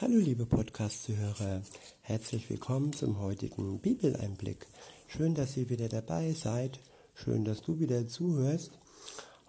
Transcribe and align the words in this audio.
Hallo 0.00 0.16
liebe 0.16 0.46
Podcast-Zuhörer, 0.46 1.60
herzlich 2.02 2.48
willkommen 2.50 2.92
zum 2.92 3.18
heutigen 3.18 3.80
Bibeleinblick. 3.80 4.68
Schön, 5.08 5.34
dass 5.34 5.56
ihr 5.56 5.70
wieder 5.70 5.88
dabei 5.88 6.34
seid, 6.34 6.78
schön, 7.16 7.44
dass 7.44 7.62
du 7.62 7.80
wieder 7.80 8.06
zuhörst. 8.06 8.70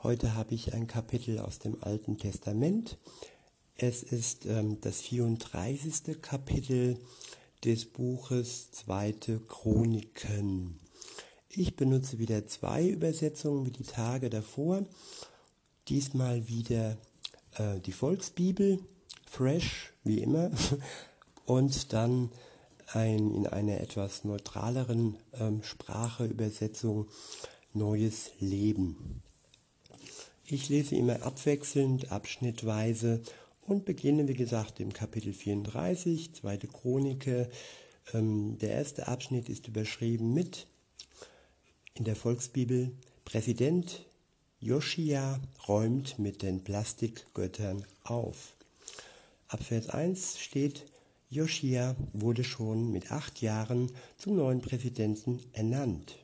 Heute 0.02 0.34
habe 0.34 0.56
ich 0.56 0.74
ein 0.74 0.88
Kapitel 0.88 1.38
aus 1.38 1.60
dem 1.60 1.78
Alten 1.84 2.18
Testament. 2.18 2.98
Es 3.76 4.02
ist 4.02 4.48
ähm, 4.48 4.82
das 4.82 5.02
34. 5.02 6.20
Kapitel 6.20 6.98
des 7.64 7.86
Buches 7.86 8.72
Zweite 8.72 9.42
Chroniken. 9.42 10.80
Ich 11.50 11.76
benutze 11.76 12.18
wieder 12.18 12.48
zwei 12.48 12.88
Übersetzungen 12.88 13.68
wie 13.68 13.72
die 13.72 13.84
Tage 13.84 14.32
davor. 14.32 14.84
Diesmal 15.90 16.48
wieder 16.48 16.98
äh, 17.54 17.80
die 17.82 17.92
Volksbibel 17.92 18.80
fresh, 19.30 19.94
wie 20.04 20.20
immer, 20.20 20.52
und 21.46 21.94
dann 21.94 22.32
ein, 22.94 23.34
in 23.34 23.48
einer 23.48 23.80
etwas 23.80 24.24
neutraleren 24.24 25.18
ähm, 25.40 25.64
Sprache 25.64 26.26
Übersetzung 26.26 27.08
Neues 27.74 28.32
Leben. 28.40 29.22
Ich 30.46 30.70
lese 30.70 30.96
immer 30.96 31.22
abwechselnd, 31.22 32.12
abschnittweise 32.12 33.22
und 33.68 33.86
beginne, 33.86 34.28
wie 34.28 34.34
gesagt, 34.34 34.80
im 34.80 34.92
Kapitel 34.92 35.34
34, 35.34 36.34
zweite 36.34 36.68
Chronike. 36.68 37.52
Ähm, 38.14 38.58
der 38.58 38.72
erste 38.72 39.08
Abschnitt 39.08 39.50
ist 39.50 39.68
überschrieben 39.68 40.34
mit 40.34 40.66
in 41.94 42.06
der 42.06 42.16
Volksbibel 42.16 42.92
Präsident 43.26 44.06
Joschia 44.60 45.40
räumt 45.68 46.18
mit 46.18 46.42
den 46.42 46.64
Plastikgöttern 46.64 47.86
auf. 48.04 48.59
Ab 49.50 49.64
Vers 49.64 49.90
1 49.90 50.38
steht, 50.38 50.86
Joschia 51.28 51.96
wurde 52.14 52.44
schon 52.44 52.92
mit 52.92 53.12
acht 53.12 53.42
Jahren 53.42 53.92
zum 54.20 54.36
neuen 54.36 54.62
Präsidenten 54.62 55.40
ernannt. 55.54 56.20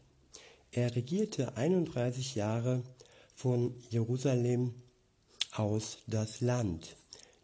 Er 0.70 0.96
regierte 0.96 1.58
31 1.58 2.36
Jahre 2.36 2.84
von 3.34 3.74
Jerusalem 3.90 4.76
aus 5.54 5.98
das 6.06 6.40
Land. 6.40 6.98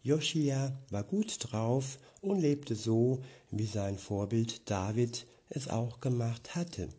Joschia 0.04 0.72
war 0.90 1.02
gut 1.02 1.38
drauf 1.40 1.98
und 2.20 2.38
lebte 2.38 2.76
so, 2.76 3.20
wie 3.50 3.66
sein 3.66 3.98
Vorbild 3.98 4.70
David 4.70 5.26
es 5.48 5.66
auch 5.66 5.98
gemacht 5.98 6.54
hatte, 6.54 6.90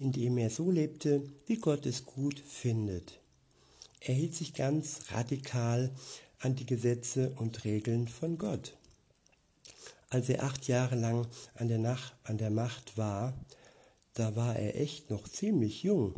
indem 0.00 0.36
er 0.36 0.50
so 0.50 0.68
lebte, 0.68 1.22
wie 1.46 1.58
Gott 1.58 1.86
es 1.86 2.06
gut 2.06 2.40
findet. 2.40 3.20
Er 4.00 4.14
hielt 4.14 4.34
sich 4.34 4.52
ganz 4.52 5.12
radikal 5.12 5.92
an 6.42 6.56
die 6.56 6.66
Gesetze 6.66 7.30
und 7.36 7.64
Regeln 7.64 8.08
von 8.08 8.36
Gott. 8.36 8.74
Als 10.10 10.28
er 10.28 10.42
acht 10.42 10.68
Jahre 10.68 10.96
lang 10.96 11.26
an 11.54 11.68
der, 11.68 11.78
Nacht, 11.78 12.14
an 12.24 12.36
der 12.36 12.50
Macht 12.50 12.98
war, 12.98 13.32
da 14.14 14.36
war 14.36 14.56
er 14.56 14.78
echt 14.78 15.08
noch 15.08 15.28
ziemlich 15.28 15.84
jung, 15.84 16.14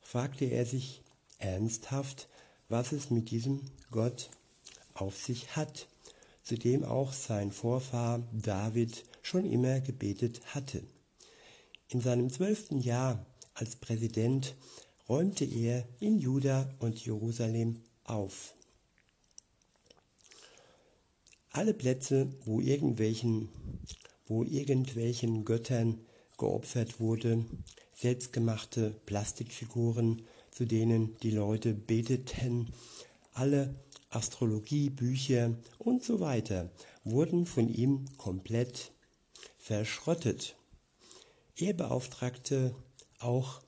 fragte 0.00 0.44
er 0.44 0.66
sich 0.66 1.02
ernsthaft, 1.38 2.28
was 2.68 2.92
es 2.92 3.10
mit 3.10 3.30
diesem 3.30 3.62
Gott 3.90 4.30
auf 4.94 5.16
sich 5.16 5.56
hat, 5.56 5.88
zu 6.44 6.56
dem 6.56 6.84
auch 6.84 7.12
sein 7.12 7.50
Vorfahr 7.50 8.22
David 8.32 9.04
schon 9.22 9.50
immer 9.50 9.80
gebetet 9.80 10.54
hatte. 10.54 10.82
In 11.88 12.00
seinem 12.00 12.30
zwölften 12.30 12.78
Jahr 12.78 13.24
als 13.54 13.76
Präsident 13.76 14.54
räumte 15.08 15.44
er 15.44 15.84
in 16.00 16.18
Juda 16.18 16.68
und 16.78 17.04
Jerusalem 17.04 17.82
auf. 18.04 18.54
Alle 21.54 21.74
Plätze, 21.74 22.32
wo 22.46 22.60
irgendwelchen, 22.60 23.50
wo 24.26 24.42
irgendwelchen 24.42 25.44
Göttern 25.44 25.98
geopfert 26.38 26.98
wurde, 26.98 27.44
selbstgemachte 27.92 28.94
Plastikfiguren, 29.04 30.22
zu 30.50 30.64
denen 30.64 31.14
die 31.22 31.30
Leute 31.30 31.74
beteten, 31.74 32.72
alle 33.34 33.74
Astrologiebücher 34.08 35.54
und 35.78 36.02
so 36.02 36.20
weiter 36.20 36.70
wurden 37.04 37.44
von 37.44 37.68
ihm 37.68 38.06
komplett 38.16 38.92
verschrottet. 39.58 40.56
Er 41.56 41.74
beauftragte 41.74 42.74
auch 43.18 43.60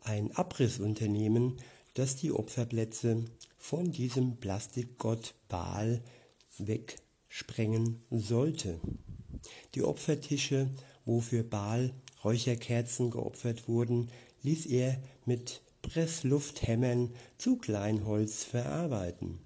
ein 0.00 0.32
Abrissunternehmen, 0.32 1.58
das 1.92 2.16
die 2.16 2.32
Opferplätze 2.32 3.26
von 3.58 3.92
diesem 3.92 4.38
Plastikgott 4.38 5.34
Baal 5.48 6.02
weg 6.56 6.96
sprengen 7.28 8.02
sollte. 8.10 8.80
Die 9.74 9.82
Opfertische, 9.82 10.68
wo 11.04 11.20
für 11.20 11.44
Baal 11.44 11.92
Räucherkerzen 12.24 13.10
geopfert 13.10 13.68
wurden, 13.68 14.10
ließ 14.42 14.66
er 14.66 15.00
mit 15.24 15.62
Presslufthämmern 15.82 17.14
zu 17.38 17.56
Kleinholz 17.56 18.44
verarbeiten. 18.44 19.38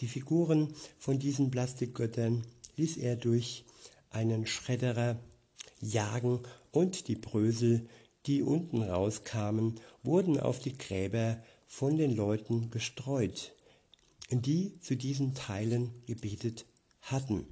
Die 0.00 0.06
Figuren 0.06 0.74
von 0.98 1.18
diesen 1.18 1.50
Plastikgöttern 1.50 2.46
ließ 2.76 2.96
er 2.98 3.16
durch 3.16 3.64
einen 4.10 4.46
Schredderer 4.46 5.18
jagen 5.80 6.40
und 6.70 7.08
die 7.08 7.16
Brösel, 7.16 7.88
die 8.26 8.42
unten 8.42 8.82
rauskamen, 8.82 9.80
wurden 10.02 10.38
auf 10.38 10.60
die 10.60 10.78
Gräber 10.78 11.42
von 11.66 11.96
den 11.96 12.14
Leuten 12.14 12.70
gestreut, 12.70 13.54
die 14.30 14.78
zu 14.80 14.96
diesen 14.96 15.34
Teilen 15.34 15.90
gebetet 16.06 16.64
hatten. 17.04 17.46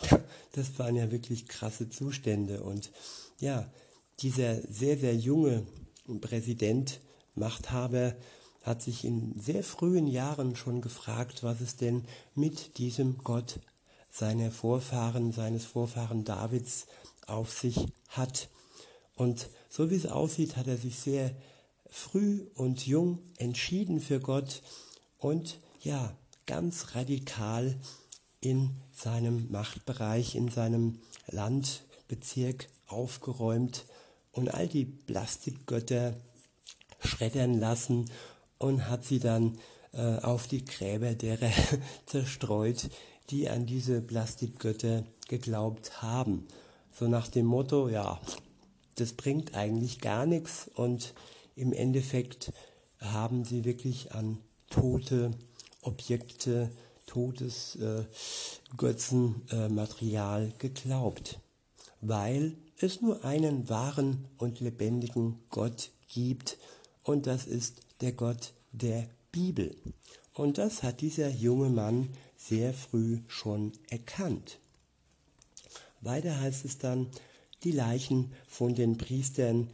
Das 0.52 0.76
waren 0.80 0.96
ja 0.96 1.12
wirklich 1.12 1.46
krasse 1.46 1.90
Zustände. 1.90 2.64
Und 2.64 2.90
ja, 3.38 3.72
dieser 4.18 4.60
sehr, 4.62 4.98
sehr 4.98 5.14
junge 5.14 5.64
Präsident, 6.20 7.00
Machthaber, 7.36 8.16
hat 8.62 8.82
sich 8.82 9.04
in 9.04 9.38
sehr 9.38 9.62
frühen 9.62 10.08
Jahren 10.08 10.56
schon 10.56 10.80
gefragt, 10.80 11.44
was 11.44 11.60
es 11.60 11.76
denn 11.76 12.04
mit 12.34 12.78
diesem 12.78 13.18
Gott 13.18 13.60
seiner 14.10 14.50
Vorfahren, 14.50 15.32
seines 15.32 15.64
Vorfahren 15.64 16.24
Davids 16.24 16.86
auf 17.26 17.52
sich 17.52 17.86
hat. 18.08 18.48
Und 19.14 19.48
so 19.68 19.90
wie 19.90 19.96
es 19.96 20.06
aussieht, 20.06 20.56
hat 20.56 20.66
er 20.66 20.76
sich 20.76 20.98
sehr 20.98 21.34
früh 21.88 22.46
und 22.54 22.86
jung 22.86 23.18
entschieden 23.38 24.00
für 24.00 24.20
Gott 24.20 24.62
und 25.18 25.58
ja, 25.80 26.16
ganz 26.46 26.94
radikal 26.94 27.76
in 28.40 28.70
seinem 28.92 29.50
Machtbereich, 29.50 30.34
in 30.34 30.48
seinem 30.48 31.00
Landbezirk 31.26 32.68
aufgeräumt 32.86 33.84
und 34.32 34.52
all 34.52 34.68
die 34.68 34.84
Plastikgötter 34.84 36.14
schreddern 37.00 37.58
lassen 37.58 38.10
und 38.58 38.88
hat 38.88 39.04
sie 39.04 39.20
dann 39.20 39.58
äh, 39.92 40.18
auf 40.18 40.46
die 40.46 40.64
Gräber 40.64 41.14
derer 41.14 41.50
zerstreut, 42.06 42.90
die 43.30 43.48
an 43.48 43.66
diese 43.66 44.00
Plastikgötter 44.00 45.04
geglaubt 45.28 46.02
haben. 46.02 46.46
So 46.92 47.08
nach 47.08 47.28
dem 47.28 47.46
Motto, 47.46 47.88
ja, 47.88 48.20
das 48.96 49.12
bringt 49.12 49.54
eigentlich 49.54 50.00
gar 50.00 50.26
nichts 50.26 50.70
und 50.74 51.14
im 51.56 51.72
Endeffekt 51.72 52.52
haben 53.00 53.44
sie 53.44 53.64
wirklich 53.64 54.12
an 54.12 54.38
tote 54.68 55.30
Objekte 55.82 56.70
totes 57.10 57.76
äh, 57.76 58.04
äh, 59.50 60.48
geglaubt, 60.58 61.40
weil 62.00 62.56
es 62.78 63.00
nur 63.00 63.24
einen 63.24 63.68
wahren 63.68 64.28
und 64.38 64.60
lebendigen 64.60 65.40
Gott 65.50 65.90
gibt 66.08 66.56
und 67.02 67.26
das 67.26 67.46
ist 67.46 67.80
der 68.00 68.12
Gott 68.12 68.52
der 68.70 69.08
Bibel. 69.32 69.76
Und 70.34 70.58
das 70.58 70.84
hat 70.84 71.00
dieser 71.00 71.28
junge 71.28 71.68
Mann 71.68 72.10
sehr 72.36 72.72
früh 72.72 73.18
schon 73.26 73.72
erkannt. 73.88 74.58
Weiter 76.00 76.40
heißt 76.40 76.64
es 76.64 76.78
dann, 76.78 77.08
die 77.64 77.72
Leichen 77.72 78.32
von 78.48 78.74
den 78.74 78.96
Priestern, 78.96 79.68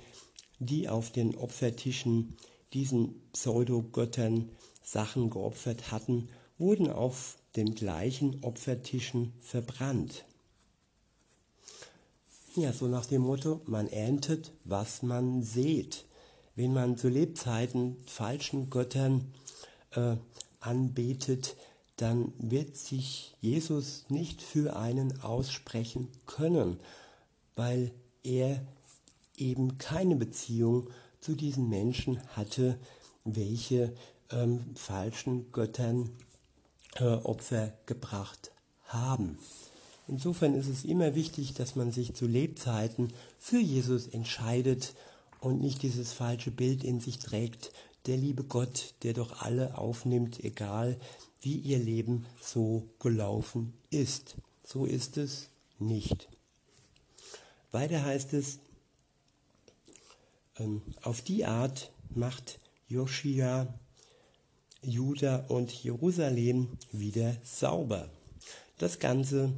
die 0.59 0.89
auf 0.89 1.13
den 1.13 1.37
Opfertischen 1.37 2.37
diesen 2.73 3.21
Pseudogöttern 3.33 4.49
Sachen 4.83 5.31
geopfert 5.31 5.93
hatten, 5.93 6.29
wurden 6.59 6.91
auf 6.91 7.39
den 7.57 7.75
gleichen 7.75 8.43
Opfertischen 8.43 9.33
verbrannt. 9.41 10.25
Ja, 12.55 12.73
so 12.73 12.87
nach 12.87 13.07
dem 13.07 13.23
Motto, 13.23 13.61
man 13.67 13.89
erntet, 13.89 14.53
was 14.65 15.03
man 15.03 15.43
sät. 15.43 16.05
Wenn 16.55 16.73
man 16.73 16.97
zu 16.97 17.09
Lebzeiten 17.09 17.97
falschen 18.07 18.71
Göttern 18.71 19.27
äh, 19.91 20.17
anbetet, 20.61 21.57
dann 21.97 22.33
wird 22.39 22.77
sich 22.77 23.35
Jesus 23.41 24.05
nicht 24.09 24.43
für 24.43 24.77
einen 24.77 25.21
aussprechen 25.21 26.09
können, 26.27 26.79
weil 27.55 27.91
er 28.23 28.63
eben 29.37 29.79
keine 29.79 30.17
Beziehung 30.17 30.89
zu 31.21 31.35
diesen 31.35 31.69
Menschen 31.69 32.23
hatte, 32.37 32.79
welche 33.25 33.95
ähm, 34.31 34.65
falschen 34.75 35.51
Göttern 35.53 36.11
Opfer 37.01 37.73
gebracht 37.87 38.51
haben. 38.87 39.39
Insofern 40.09 40.55
ist 40.55 40.69
es 40.69 40.85
immer 40.85 41.15
wichtig, 41.15 41.55
dass 41.55 41.77
man 41.77 41.93
sich 41.93 42.15
zu 42.15 42.27
Lebzeiten 42.27 43.13
für 43.39 43.59
Jesus 43.59 44.07
entscheidet 44.07 44.95
und 45.41 45.61
nicht 45.61 45.83
dieses 45.83 46.13
falsche 46.13 46.51
Bild 46.51 46.85
in 46.85 47.01
sich 47.01 47.19
trägt, 47.19 47.73
der 48.07 48.17
liebe 48.17 48.45
Gott, 48.45 48.95
der 49.03 49.15
doch 49.15 49.43
alle 49.43 49.77
aufnimmt, 49.79 50.43
egal 50.45 50.99
wie 51.41 51.57
ihr 51.57 51.79
Leben 51.79 52.25
so 52.41 52.89
gelaufen 53.01 53.73
ist. 53.91 54.37
So 54.65 54.87
ist 54.87 55.17
es 55.17 55.49
nicht. 55.79 56.29
Weiter 57.73 58.05
heißt 58.05 58.33
es, 58.33 58.59
ähm, 60.59 60.83
auf 61.03 61.21
die 61.21 61.45
Art 61.45 61.91
macht 62.11 62.61
Joschia 62.89 63.75
Juda 64.83 65.47
und 65.49 65.73
Jerusalem 65.73 66.69
wieder 66.93 67.37
sauber. 67.45 68.09
Das 68.79 68.99
Ganze 68.99 69.53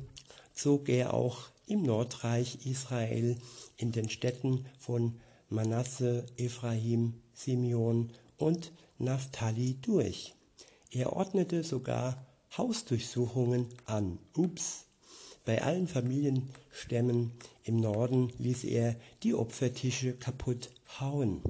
zog 0.54 0.88
er 0.88 1.14
auch 1.14 1.48
im 1.66 1.82
Nordreich 1.82 2.66
Israel 2.66 3.36
in 3.76 3.92
den 3.92 4.08
Städten 4.08 4.66
von 4.78 5.20
Manasse, 5.50 6.26
Ephraim, 6.36 7.14
Simeon 7.34 8.10
und 8.36 8.72
Naphtali 8.98 9.78
durch. 9.82 10.34
Er 10.90 11.12
ordnete 11.12 11.62
sogar 11.62 12.26
Hausdurchsuchungen 12.56 13.66
an. 13.84 14.18
Ups. 14.36 14.84
Bei 15.44 15.62
allen 15.62 15.88
Familienstämmen 15.88 17.32
im 17.64 17.80
Norden 17.80 18.32
ließ 18.38 18.64
er 18.64 18.96
die 19.22 19.34
Opfertische 19.34 20.12
kaputt 20.12 20.70
hauen, 21.00 21.42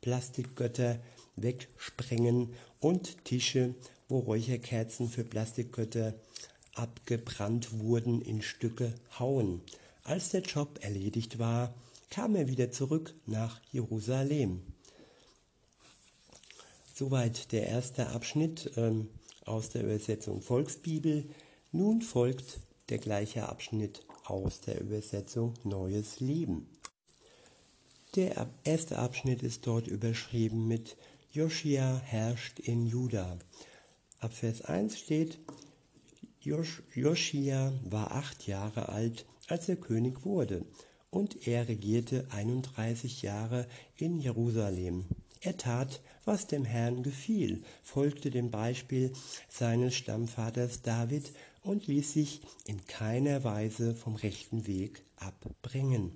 Plastikgötter 0.00 0.98
wegsprengen 1.36 2.54
und 2.80 3.24
Tische, 3.24 3.74
wo 4.08 4.18
Räucherkerzen 4.18 5.08
für 5.08 5.24
Plastikgötter 5.24 6.14
abgebrannt 6.74 7.78
wurden, 7.78 8.20
in 8.20 8.42
Stücke 8.42 8.94
hauen. 9.18 9.60
Als 10.02 10.30
der 10.30 10.42
Job 10.42 10.78
erledigt 10.82 11.38
war, 11.38 11.74
kam 12.10 12.36
er 12.36 12.48
wieder 12.48 12.70
zurück 12.70 13.14
nach 13.26 13.60
Jerusalem. 13.72 14.62
Soweit 16.94 17.50
der 17.52 17.66
erste 17.66 18.08
Abschnitt 18.08 18.72
ähm, 18.76 19.08
aus 19.44 19.70
der 19.70 19.82
Übersetzung 19.82 20.42
Volksbibel. 20.42 21.24
Nun 21.72 22.02
folgt 22.02 22.60
der 22.88 22.98
gleiche 22.98 23.48
Abschnitt 23.48 24.02
aus 24.24 24.60
der 24.60 24.80
Übersetzung 24.80 25.54
Neues 25.64 26.20
Leben. 26.20 26.68
Der 28.14 28.48
erste 28.62 28.98
Abschnitt 28.98 29.42
ist 29.42 29.66
dort 29.66 29.88
überschrieben 29.88 30.68
mit 30.68 30.96
Joschia 31.34 32.00
herrscht 32.04 32.60
in 32.60 32.86
Juda. 32.86 33.36
Ab 34.20 34.32
Vers 34.34 34.62
1 34.62 34.96
steht, 34.96 35.40
Joschia 36.40 37.72
war 37.82 38.12
acht 38.12 38.46
Jahre 38.46 38.88
alt, 38.90 39.26
als 39.48 39.68
er 39.68 39.74
König 39.74 40.24
wurde, 40.24 40.64
und 41.10 41.48
er 41.48 41.66
regierte 41.66 42.24
31 42.30 43.22
Jahre 43.22 43.66
in 43.96 44.20
Jerusalem. 44.20 45.06
Er 45.40 45.56
tat, 45.56 46.00
was 46.24 46.46
dem 46.46 46.64
Herrn 46.64 47.02
gefiel, 47.02 47.64
folgte 47.82 48.30
dem 48.30 48.52
Beispiel 48.52 49.12
seines 49.48 49.96
Stammvaters 49.96 50.82
David 50.82 51.32
und 51.64 51.88
ließ 51.88 52.12
sich 52.12 52.42
in 52.64 52.86
keiner 52.86 53.42
Weise 53.42 53.96
vom 53.96 54.14
rechten 54.14 54.68
Weg 54.68 55.02
abbringen. 55.16 56.12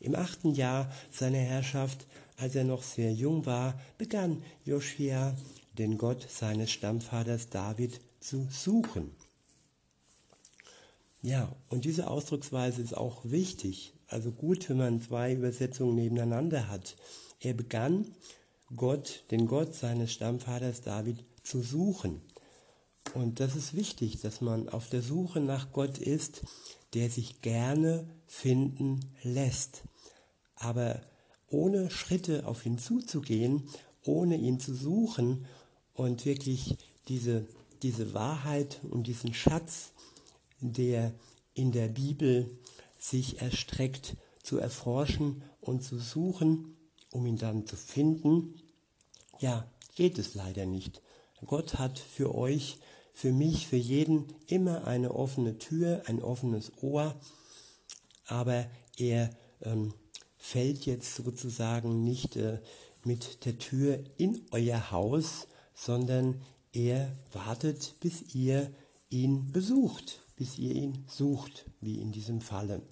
Im 0.00 0.14
achten 0.14 0.52
Jahr 0.52 0.92
seiner 1.10 1.38
Herrschaft, 1.38 2.06
als 2.36 2.54
er 2.54 2.64
noch 2.64 2.82
sehr 2.82 3.12
jung 3.12 3.46
war, 3.46 3.80
begann 3.98 4.42
Joschia, 4.64 5.36
den 5.78 5.98
Gott 5.98 6.26
seines 6.30 6.70
Stammvaters 6.70 7.48
David, 7.48 8.00
zu 8.20 8.46
suchen. 8.50 9.10
Ja, 11.22 11.54
und 11.68 11.84
diese 11.84 12.08
Ausdrucksweise 12.08 12.82
ist 12.82 12.96
auch 12.96 13.24
wichtig. 13.24 13.94
Also 14.08 14.30
gut, 14.30 14.68
wenn 14.68 14.76
man 14.76 15.02
zwei 15.02 15.32
Übersetzungen 15.32 15.94
nebeneinander 15.94 16.68
hat. 16.68 16.96
Er 17.40 17.54
begann 17.54 18.14
Gott, 18.76 19.24
den 19.30 19.46
Gott 19.46 19.74
seines 19.74 20.12
Stammvaters 20.12 20.82
David 20.82 21.24
zu 21.42 21.62
suchen. 21.62 22.20
Und 23.14 23.40
das 23.40 23.56
ist 23.56 23.74
wichtig, 23.74 24.20
dass 24.20 24.40
man 24.40 24.68
auf 24.68 24.88
der 24.88 25.02
Suche 25.02 25.40
nach 25.40 25.72
Gott 25.72 25.98
ist, 25.98 26.42
der 26.94 27.10
sich 27.10 27.42
gerne 27.42 28.06
finden 28.26 29.00
lässt. 29.22 29.82
Aber 30.56 31.00
ohne 31.50 31.90
Schritte 31.90 32.46
auf 32.46 32.66
ihn 32.66 32.78
zuzugehen, 32.78 33.68
ohne 34.04 34.36
ihn 34.36 34.60
zu 34.60 34.74
suchen 34.74 35.46
und 35.94 36.26
wirklich 36.26 36.76
diese, 37.08 37.46
diese 37.82 38.14
Wahrheit 38.14 38.80
und 38.90 39.06
diesen 39.06 39.34
Schatz 39.34 39.92
der 40.72 41.12
in 41.52 41.72
der 41.72 41.88
Bibel 41.88 42.50
sich 42.98 43.40
erstreckt, 43.40 44.16
zu 44.42 44.58
erforschen 44.58 45.42
und 45.60 45.82
zu 45.82 45.98
suchen, 45.98 46.76
um 47.10 47.26
ihn 47.26 47.36
dann 47.36 47.66
zu 47.66 47.76
finden, 47.76 48.60
ja, 49.38 49.70
geht 49.94 50.18
es 50.18 50.34
leider 50.34 50.66
nicht. 50.66 51.00
Gott 51.46 51.78
hat 51.78 51.98
für 51.98 52.34
euch, 52.34 52.78
für 53.12 53.32
mich, 53.32 53.68
für 53.68 53.76
jeden 53.76 54.26
immer 54.46 54.86
eine 54.86 55.14
offene 55.14 55.58
Tür, 55.58 56.02
ein 56.06 56.22
offenes 56.22 56.72
Ohr, 56.82 57.14
aber 58.26 58.66
er 58.96 59.30
ähm, 59.62 59.94
fällt 60.44 60.84
jetzt 60.84 61.16
sozusagen 61.16 62.04
nicht 62.04 62.36
äh, 62.36 62.58
mit 63.02 63.46
der 63.46 63.58
Tür 63.58 64.04
in 64.18 64.42
euer 64.50 64.90
Haus, 64.90 65.48
sondern 65.74 66.42
er 66.74 67.16
wartet, 67.32 67.94
bis 68.00 68.34
ihr 68.34 68.70
ihn 69.08 69.52
besucht, 69.52 70.20
bis 70.36 70.58
ihr 70.58 70.74
ihn 70.74 71.02
sucht, 71.08 71.64
wie 71.80 71.98
in 71.98 72.12
diesem 72.12 72.42
Falle. 72.42 72.82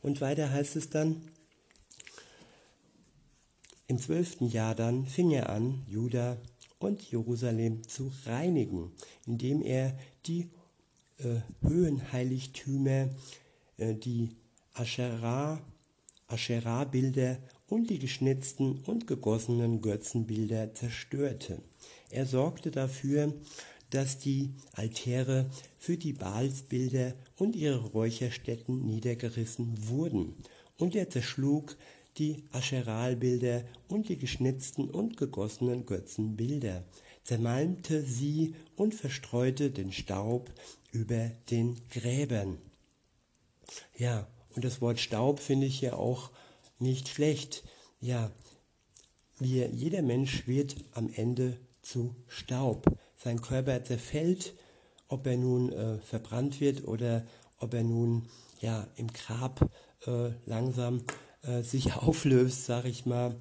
Und 0.00 0.20
weiter 0.20 0.48
heißt 0.48 0.76
es 0.76 0.90
dann, 0.90 1.28
im 3.88 3.98
zwölften 3.98 4.48
Jahr 4.48 4.76
dann 4.76 5.06
fing 5.06 5.32
er 5.32 5.50
an, 5.50 5.82
Juda 5.88 6.38
und 6.78 7.02
Jerusalem 7.02 7.86
zu 7.88 8.12
reinigen, 8.26 8.92
indem 9.26 9.60
er 9.60 9.98
die 10.26 10.48
äh, 11.18 11.40
Höhenheiligtümer, 11.62 13.10
äh, 13.76 13.94
die 13.94 14.36
Asherah, 14.74 15.60
Asherah-Bilder 16.32 17.38
und 17.68 17.90
die 17.90 17.98
geschnitzten 17.98 18.80
und 18.86 19.06
gegossenen 19.06 19.80
Götzenbilder 19.80 20.74
zerstörte. 20.74 21.62
Er 22.10 22.26
sorgte 22.26 22.70
dafür, 22.70 23.32
dass 23.90 24.18
die 24.18 24.54
Altäre 24.72 25.50
für 25.78 25.96
die 25.96 26.14
Baalsbilder 26.14 27.14
und 27.36 27.54
ihre 27.54 27.84
Räucherstätten 27.90 28.86
niedergerissen 28.86 29.88
wurden, 29.88 30.34
und 30.78 30.96
er 30.96 31.10
zerschlug 31.10 31.76
die 32.18 32.44
Ascheralbilder 32.52 33.64
und 33.88 34.08
die 34.08 34.18
geschnitzten 34.18 34.90
und 34.90 35.16
gegossenen 35.16 35.86
Götzenbilder, 35.86 36.84
zermalmte 37.24 38.02
sie 38.02 38.54
und 38.76 38.94
verstreute 38.94 39.70
den 39.70 39.92
Staub 39.92 40.50
über 40.90 41.30
den 41.50 41.76
Gräbern. 41.90 42.58
Ja, 43.96 44.26
und 44.54 44.64
das 44.64 44.80
Wort 44.80 45.00
Staub 45.00 45.40
finde 45.40 45.66
ich 45.66 45.80
ja 45.80 45.94
auch 45.94 46.30
nicht 46.78 47.08
schlecht. 47.08 47.64
Ja, 48.00 48.30
wir, 49.38 49.70
jeder 49.70 50.02
Mensch 50.02 50.46
wird 50.46 50.76
am 50.92 51.10
Ende 51.14 51.58
zu 51.82 52.14
Staub 52.28 52.86
sein 53.16 53.40
Körper 53.40 53.82
zerfällt, 53.84 54.54
ob 55.08 55.26
er 55.26 55.36
nun 55.36 55.72
äh, 55.72 55.98
verbrannt 55.98 56.60
wird 56.60 56.86
oder 56.86 57.24
ob 57.58 57.74
er 57.74 57.84
nun 57.84 58.28
ja 58.60 58.86
im 58.96 59.08
Grab 59.08 59.70
äh, 60.06 60.30
langsam 60.46 61.02
äh, 61.42 61.62
sich 61.62 61.94
auflöst, 61.96 62.66
sag 62.66 62.84
ich 62.84 63.06
mal. 63.06 63.36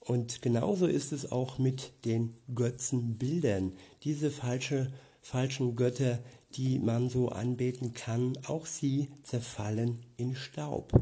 Und 0.00 0.40
genauso 0.40 0.86
ist 0.86 1.12
es 1.12 1.30
auch 1.30 1.58
mit 1.58 1.92
den 2.04 2.34
Götzenbildern. 2.54 3.72
Diese 4.04 4.30
falsche, 4.30 4.90
falschen 5.20 5.76
Götter, 5.76 6.18
die 6.56 6.78
man 6.78 7.10
so 7.10 7.28
anbeten 7.28 7.94
kann, 7.94 8.38
auch 8.46 8.66
sie 8.66 9.08
zerfallen 9.22 9.98
in 10.16 10.34
Staub. 10.34 10.92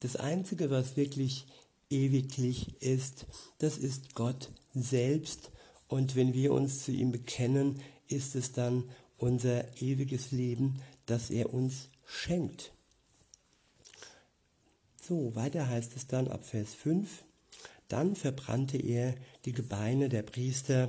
Das 0.00 0.16
Einzige, 0.16 0.70
was 0.70 0.96
wirklich 0.96 1.46
ewiglich 1.90 2.80
ist, 2.82 3.26
das 3.58 3.78
ist 3.78 4.14
Gott 4.14 4.50
selbst 4.74 5.50
und 5.88 6.16
wenn 6.16 6.32
wir 6.34 6.52
uns 6.52 6.84
zu 6.84 6.92
ihm 6.92 7.12
bekennen, 7.12 7.80
ist 8.08 8.34
es 8.34 8.52
dann 8.52 8.84
unser 9.18 9.80
ewiges 9.80 10.32
Leben, 10.32 10.80
das 11.06 11.30
er 11.30 11.52
uns 11.52 11.88
schenkt. 12.06 12.72
So, 15.00 15.34
weiter 15.34 15.68
heißt 15.68 15.96
es 15.96 16.06
dann 16.06 16.28
ab 16.28 16.44
Vers 16.44 16.74
5. 16.74 17.24
Dann 17.88 18.16
verbrannte 18.16 18.78
er 18.78 19.14
die 19.44 19.52
Gebeine 19.52 20.08
der 20.08 20.22
Priester 20.22 20.88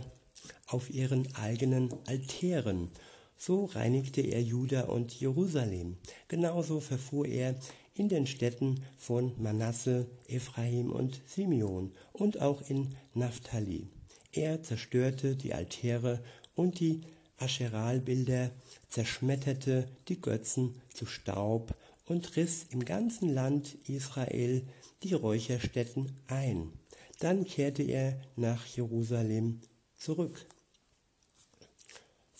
auf 0.67 0.89
ihren 0.89 1.35
eigenen 1.35 1.93
Altären. 2.07 2.89
So 3.37 3.65
reinigte 3.65 4.21
er 4.21 4.41
Juda 4.41 4.83
und 4.83 5.13
Jerusalem. 5.19 5.97
Genauso 6.27 6.79
verfuhr 6.79 7.27
er 7.27 7.55
in 7.95 8.09
den 8.09 8.25
Städten 8.25 8.83
von 8.97 9.33
Manasse, 9.41 10.07
Ephraim 10.27 10.91
und 10.91 11.21
Simeon 11.25 11.91
und 12.11 12.41
auch 12.41 12.61
in 12.69 12.95
Naphtali. 13.13 13.87
Er 14.31 14.63
zerstörte 14.63 15.35
die 15.35 15.53
Altäre 15.53 16.23
und 16.55 16.79
die 16.79 17.01
Ascheralbilder, 17.37 18.51
zerschmetterte 18.89 19.87
die 20.07 20.19
Götzen 20.19 20.81
zu 20.93 21.05
Staub 21.05 21.75
und 22.05 22.35
riss 22.35 22.65
im 22.69 22.85
ganzen 22.85 23.29
Land 23.29 23.75
Israel 23.87 24.63
die 25.03 25.13
Räucherstätten 25.13 26.17
ein. 26.27 26.71
Dann 27.19 27.45
kehrte 27.45 27.83
er 27.83 28.19
nach 28.35 28.65
Jerusalem 28.65 29.61
zurück. 29.97 30.45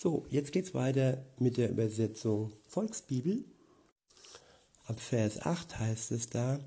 So, 0.04 0.26
jetzt 0.30 0.52
geht's 0.52 0.74
weiter 0.74 1.24
mit 1.40 1.56
der 1.56 1.70
Übersetzung 1.70 2.52
Volksbibel. 2.68 3.46
Ab 4.86 5.00
Vers 5.00 5.40
8 5.46 5.80
heißt 5.80 6.12
es 6.12 6.28
da, 6.28 6.60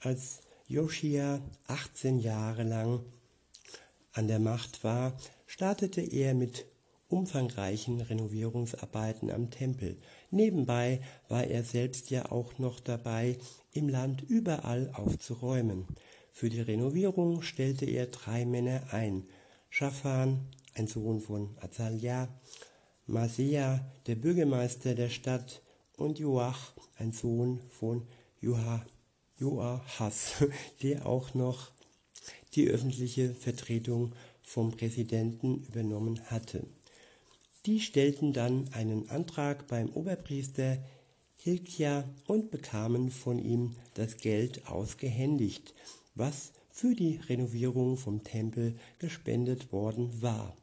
als 0.00 0.38
Joschia 0.68 1.42
18 1.66 2.18
Jahre 2.18 2.62
lang 2.62 3.04
an 4.14 4.26
der 4.26 4.38
Macht 4.38 4.84
war, 4.84 5.18
startete 5.46 6.00
er 6.00 6.32
mit 6.32 6.64
umfangreichen 7.08 8.00
Renovierungsarbeiten 8.00 9.30
am 9.30 9.50
Tempel. 9.50 9.98
Nebenbei 10.30 11.02
war 11.28 11.44
er 11.44 11.64
selbst 11.64 12.08
ja 12.08 12.32
auch 12.32 12.58
noch 12.58 12.80
dabei, 12.80 13.36
im 13.70 13.90
Land 13.90 14.22
überall 14.22 14.90
aufzuräumen. 14.94 15.86
Für 16.32 16.48
die 16.48 16.62
Renovierung 16.62 17.42
stellte 17.42 17.84
er 17.84 18.06
drei 18.06 18.46
Männer 18.46 18.94
ein. 18.94 19.28
Schafan, 19.68 20.48
ein 20.74 20.86
Sohn 20.86 21.20
von 21.20 21.54
Azalia, 21.60 22.28
Masea, 23.08 23.80
der 24.06 24.16
Bürgermeister 24.16 24.94
der 24.94 25.08
Stadt, 25.08 25.62
und 25.96 26.18
Joach, 26.18 26.74
ein 26.96 27.12
Sohn 27.12 27.60
von 27.70 28.02
Joachas, 28.40 30.44
der 30.82 31.06
auch 31.06 31.34
noch 31.34 31.72
die 32.54 32.68
öffentliche 32.68 33.34
Vertretung 33.34 34.12
vom 34.42 34.70
Präsidenten 34.70 35.66
übernommen 35.68 36.20
hatte. 36.26 36.64
Die 37.66 37.80
stellten 37.80 38.32
dann 38.32 38.68
einen 38.72 39.10
Antrag 39.10 39.66
beim 39.66 39.88
Oberpriester 39.88 40.78
Hilkia 41.36 42.04
und 42.26 42.50
bekamen 42.50 43.10
von 43.10 43.38
ihm 43.38 43.76
das 43.94 44.18
Geld 44.18 44.68
ausgehändigt, 44.68 45.74
was 46.14 46.52
für 46.70 46.94
die 46.94 47.20
Renovierung 47.28 47.96
vom 47.96 48.22
Tempel 48.22 48.74
gespendet 48.98 49.72
worden 49.72 50.20
war. 50.20 50.56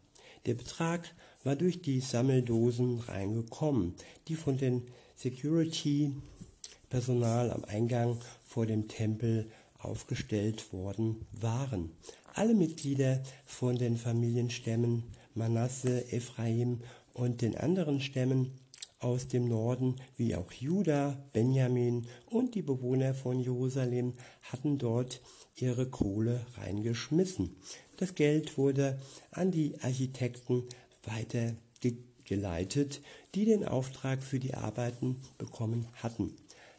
Der 0.45 0.53
Betrag 0.53 1.09
war 1.43 1.55
durch 1.55 1.81
die 1.81 2.01
Sammeldosen 2.01 2.99
reingekommen, 2.99 3.95
die 4.27 4.35
von 4.35 4.57
den 4.57 4.83
Security-Personal 5.15 7.51
am 7.51 7.63
Eingang 7.65 8.19
vor 8.45 8.65
dem 8.65 8.87
Tempel 8.87 9.49
aufgestellt 9.79 10.71
worden 10.73 11.25
waren. 11.31 11.91
Alle 12.33 12.53
Mitglieder 12.53 13.21
von 13.45 13.77
den 13.77 13.97
Familienstämmen 13.97 15.03
Manasse, 15.35 16.11
Ephraim 16.11 16.79
und 17.13 17.41
den 17.41 17.57
anderen 17.57 18.01
Stämmen 18.01 18.51
aus 18.99 19.27
dem 19.27 19.47
Norden, 19.47 19.95
wie 20.17 20.35
auch 20.35 20.51
Juda, 20.51 21.17
Benjamin 21.33 22.07
und 22.29 22.55
die 22.55 22.61
Bewohner 22.61 23.13
von 23.13 23.39
Jerusalem 23.39 24.13
hatten 24.43 24.77
dort 24.77 25.21
ihre 25.57 25.89
Kohle 25.89 26.45
reingeschmissen. 26.57 27.55
Das 27.97 28.15
Geld 28.15 28.57
wurde 28.57 28.99
an 29.31 29.51
die 29.51 29.79
Architekten 29.81 30.63
weitergeleitet, 31.03 33.01
die 33.35 33.45
den 33.45 33.65
Auftrag 33.65 34.21
für 34.21 34.39
die 34.39 34.53
Arbeiten 34.53 35.21
bekommen 35.37 35.87
hatten. 35.93 36.35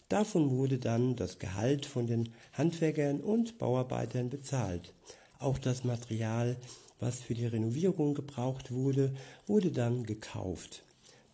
Davon 0.08 0.50
wurde 0.50 0.78
dann 0.78 1.16
das 1.16 1.38
Gehalt 1.38 1.86
von 1.86 2.06
den 2.06 2.28
Handwerkern 2.52 3.20
und 3.20 3.58
Bauarbeitern 3.58 4.28
bezahlt. 4.30 4.92
Auch 5.38 5.58
das 5.58 5.84
Material, 5.84 6.56
was 7.00 7.20
für 7.20 7.34
die 7.34 7.46
Renovierung 7.46 8.14
gebraucht 8.14 8.70
wurde, 8.70 9.14
wurde 9.46 9.70
dann 9.72 10.04
gekauft. 10.04 10.82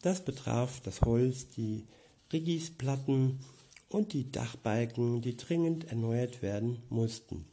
Das 0.01 0.25
betraf 0.25 0.81
das 0.81 1.03
Holz, 1.03 1.49
die 1.49 1.85
Riggisplatten 2.33 3.41
und 3.89 4.13
die 4.13 4.31
Dachbalken, 4.31 5.21
die 5.21 5.37
dringend 5.37 5.89
erneuert 5.89 6.41
werden 6.41 6.83
mussten. 6.89 7.45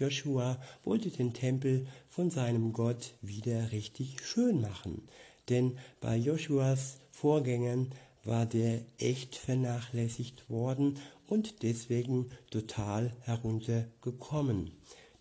Joshua 0.00 0.58
wollte 0.82 1.10
den 1.10 1.34
Tempel 1.34 1.86
von 2.08 2.30
seinem 2.30 2.72
Gott 2.72 3.12
wieder 3.20 3.70
richtig 3.70 4.24
schön 4.24 4.62
machen, 4.62 5.02
denn 5.50 5.76
bei 6.00 6.16
Joshuas 6.16 6.96
Vorgängern 7.10 7.92
war 8.24 8.46
der 8.46 8.80
echt 8.98 9.36
vernachlässigt 9.36 10.48
worden 10.48 10.96
und 11.26 11.62
deswegen 11.62 12.30
total 12.50 13.12
heruntergekommen. 13.20 14.72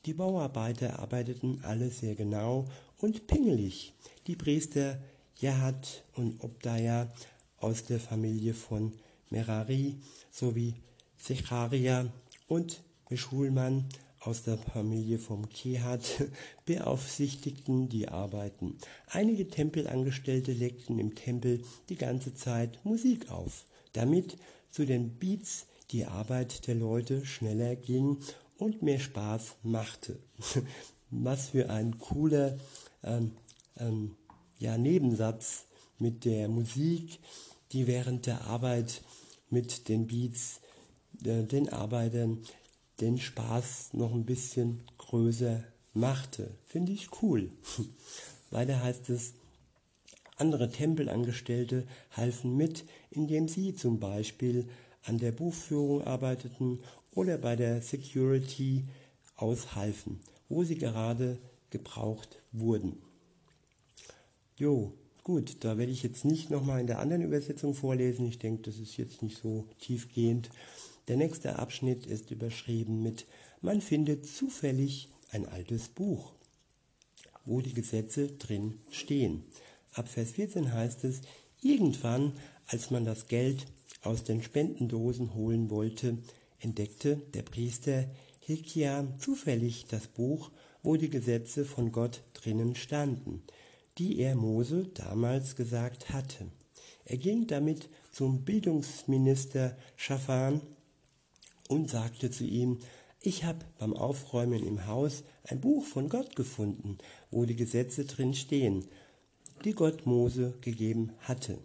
Die 0.05 0.13
Bauarbeiter 0.13 0.99
arbeiteten 0.99 1.59
alle 1.63 1.89
sehr 1.89 2.15
genau 2.15 2.65
und 2.99 3.27
pingelig. 3.27 3.93
Die 4.27 4.37
Priester 4.37 4.97
Jahat 5.35 6.03
und 6.13 6.41
Obdaya 6.41 7.09
aus 7.57 7.83
der 7.83 7.99
Familie 7.99 8.53
von 8.53 8.93
Merari 9.29 9.97
sowie 10.31 10.75
Secharia 11.17 12.07
und 12.47 12.81
Meschulman 13.09 13.85
aus 14.19 14.43
der 14.43 14.57
Familie 14.57 15.17
vom 15.17 15.49
Kehat 15.49 16.29
beaufsichtigten 16.65 17.89
die 17.89 18.09
Arbeiten. 18.09 18.77
Einige 19.07 19.47
Tempelangestellte 19.47 20.51
legten 20.51 20.99
im 20.99 21.15
Tempel 21.15 21.63
die 21.89 21.95
ganze 21.95 22.33
Zeit 22.33 22.83
Musik 22.83 23.29
auf, 23.31 23.65
damit 23.93 24.37
zu 24.69 24.85
den 24.85 25.17
Beats 25.17 25.67
die 25.91 26.05
Arbeit 26.05 26.67
der 26.67 26.75
Leute 26.75 27.25
schneller 27.25 27.75
ging 27.75 28.17
und 28.57 28.81
mehr 28.81 28.99
Spaß 28.99 29.55
machte. 29.63 30.19
Was 31.09 31.49
für 31.49 31.69
ein 31.69 31.97
cooler 31.97 32.57
ähm, 33.03 33.31
ähm, 33.77 34.15
ja, 34.59 34.77
Nebensatz 34.77 35.65
mit 35.97 36.25
der 36.25 36.47
Musik, 36.49 37.19
die 37.71 37.87
während 37.87 38.25
der 38.25 38.41
Arbeit 38.45 39.01
mit 39.49 39.87
den 39.87 40.05
Beats 40.05 40.61
äh, 41.23 41.43
den 41.43 41.69
Arbeitern 41.69 42.43
den 43.01 43.17
Spaß 43.17 43.93
noch 43.93 44.13
ein 44.13 44.25
bisschen 44.25 44.81
größer 44.97 45.63
machte. 45.93 46.51
Finde 46.65 46.91
ich 46.91 47.21
cool. 47.21 47.49
Weiter 48.51 48.81
heißt 48.81 49.09
es, 49.09 49.33
andere 50.37 50.69
Tempelangestellte 50.69 51.85
halfen 52.11 52.55
mit, 52.55 52.85
indem 53.11 53.47
sie 53.47 53.75
zum 53.75 53.99
Beispiel 53.99 54.67
an 55.03 55.17
der 55.17 55.31
Buchführung 55.31 56.03
arbeiteten 56.03 56.79
oder 57.13 57.37
bei 57.37 57.55
der 57.55 57.81
Security 57.81 58.85
aushalfen, 59.35 60.19
wo 60.47 60.63
sie 60.63 60.77
gerade 60.77 61.37
gebraucht 61.69 62.41
wurden. 62.51 62.97
Jo, 64.55 64.93
gut, 65.23 65.63
da 65.63 65.77
werde 65.77 65.91
ich 65.91 66.03
jetzt 66.03 66.25
nicht 66.25 66.49
nochmal 66.49 66.81
in 66.81 66.87
der 66.87 66.99
anderen 66.99 67.21
Übersetzung 67.21 67.73
vorlesen. 67.73 68.25
Ich 68.25 68.39
denke, 68.39 68.63
das 68.63 68.77
ist 68.77 68.97
jetzt 68.97 69.21
nicht 69.21 69.41
so 69.41 69.65
tiefgehend. 69.79 70.49
Der 71.09 71.17
nächste 71.17 71.57
Abschnitt 71.57 72.05
ist 72.05 72.29
überschrieben 72.29 73.01
mit 73.01 73.25
Man 73.61 73.81
findet 73.81 74.27
zufällig 74.27 75.09
ein 75.31 75.47
altes 75.47 75.89
Buch, 75.89 76.33
wo 77.45 77.61
die 77.61 77.73
Gesetze 77.73 78.27
drin 78.27 78.75
stehen. 78.91 79.43
Ab 79.93 80.07
Vers 80.07 80.33
14 80.33 80.71
heißt 80.71 81.05
es, 81.05 81.21
irgendwann, 81.63 82.33
als 82.67 82.91
man 82.91 83.05
das 83.05 83.27
Geld 83.27 83.65
aus 84.03 84.23
den 84.23 84.43
Spendendosen 84.43 85.33
holen 85.33 85.71
wollte, 85.71 86.19
entdeckte 86.59 87.15
der 87.33 87.41
Priester 87.41 88.05
Hilkia 88.41 89.07
zufällig 89.17 89.87
das 89.87 90.05
Buch, 90.05 90.51
wo 90.83 90.95
die 90.95 91.09
Gesetze 91.09 91.65
von 91.65 91.91
Gott 91.91 92.21
drinnen 92.35 92.75
standen, 92.75 93.41
die 93.97 94.19
er 94.19 94.35
Mose 94.35 94.91
damals 94.93 95.55
gesagt 95.55 96.13
hatte. 96.13 96.51
Er 97.03 97.17
ging 97.17 97.47
damit 97.47 97.89
zum 98.11 98.45
Bildungsminister 98.45 99.75
Schafan 99.95 100.61
und 101.69 101.89
sagte 101.89 102.31
zu 102.31 102.43
ihm, 102.43 102.79
ich 103.21 103.43
habe 103.43 103.63
beim 103.77 103.93
Aufräumen 103.93 104.65
im 104.65 104.87
Haus 104.87 105.23
ein 105.43 105.61
Buch 105.61 105.85
von 105.85 106.09
Gott 106.09 106.35
gefunden, 106.35 106.97
wo 107.31 107.45
die 107.45 107.55
Gesetze 107.55 108.05
drin 108.05 108.33
stehen, 108.33 108.85
die 109.63 109.73
Gott 109.73 110.05
Mose 110.05 110.57
gegeben 110.61 111.11
hatte. 111.19 111.59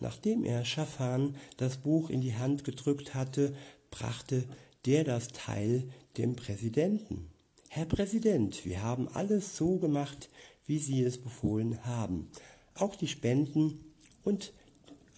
Nachdem 0.00 0.44
er 0.44 0.64
Schafan 0.64 1.36
das 1.56 1.76
Buch 1.76 2.10
in 2.10 2.20
die 2.20 2.34
Hand 2.34 2.64
gedrückt 2.64 3.14
hatte, 3.14 3.54
brachte 3.90 4.44
der 4.86 5.04
das 5.04 5.28
Teil 5.28 5.88
dem 6.16 6.36
Präsidenten. 6.36 7.30
Herr 7.68 7.86
Präsident, 7.86 8.64
wir 8.64 8.82
haben 8.82 9.08
alles 9.08 9.56
so 9.56 9.78
gemacht, 9.78 10.30
wie 10.64 10.78
Sie 10.78 11.02
es 11.02 11.18
befohlen 11.18 11.84
haben. 11.84 12.30
Auch 12.74 12.96
die 12.96 13.08
Spenden 13.08 13.92
und 14.22 14.52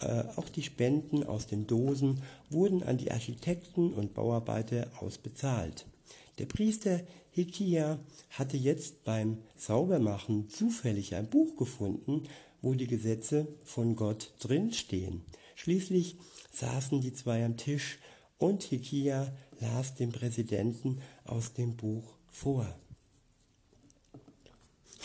äh, 0.00 0.24
auch 0.36 0.48
die 0.48 0.62
Spenden 0.62 1.24
aus 1.24 1.46
den 1.46 1.66
Dosen 1.66 2.22
wurden 2.50 2.82
an 2.82 2.98
die 2.98 3.10
Architekten 3.10 3.92
und 3.92 4.14
Bauarbeiter 4.14 4.90
ausbezahlt. 5.00 5.86
Der 6.38 6.46
Priester 6.46 7.00
Hikia 7.30 7.98
hatte 8.30 8.56
jetzt 8.56 9.04
beim 9.04 9.38
Saubermachen 9.56 10.48
zufällig 10.48 11.14
ein 11.14 11.28
Buch 11.28 11.56
gefunden, 11.56 12.24
wo 12.62 12.74
die 12.74 12.86
Gesetze 12.86 13.46
von 13.64 13.96
Gott 13.96 14.32
drinstehen. 14.40 15.22
Schließlich 15.54 16.16
saßen 16.52 17.00
die 17.00 17.12
zwei 17.12 17.44
am 17.44 17.56
Tisch 17.56 17.98
und 18.38 18.62
Hikia 18.64 19.32
las 19.60 19.94
dem 19.94 20.12
Präsidenten 20.12 21.00
aus 21.24 21.54
dem 21.54 21.76
Buch 21.76 22.04
vor. 22.30 22.66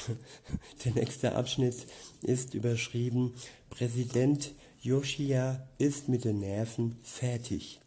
Der 0.86 0.93
nächste 0.93 1.36
Abschnitt 1.36 1.88
ist 2.21 2.53
überschrieben, 2.53 3.33
Präsident 3.69 4.53
Joschia 4.83 5.67
ist 5.77 6.09
mit 6.09 6.25
den 6.25 6.39
Nerven 6.39 6.97
fertig. 7.03 7.79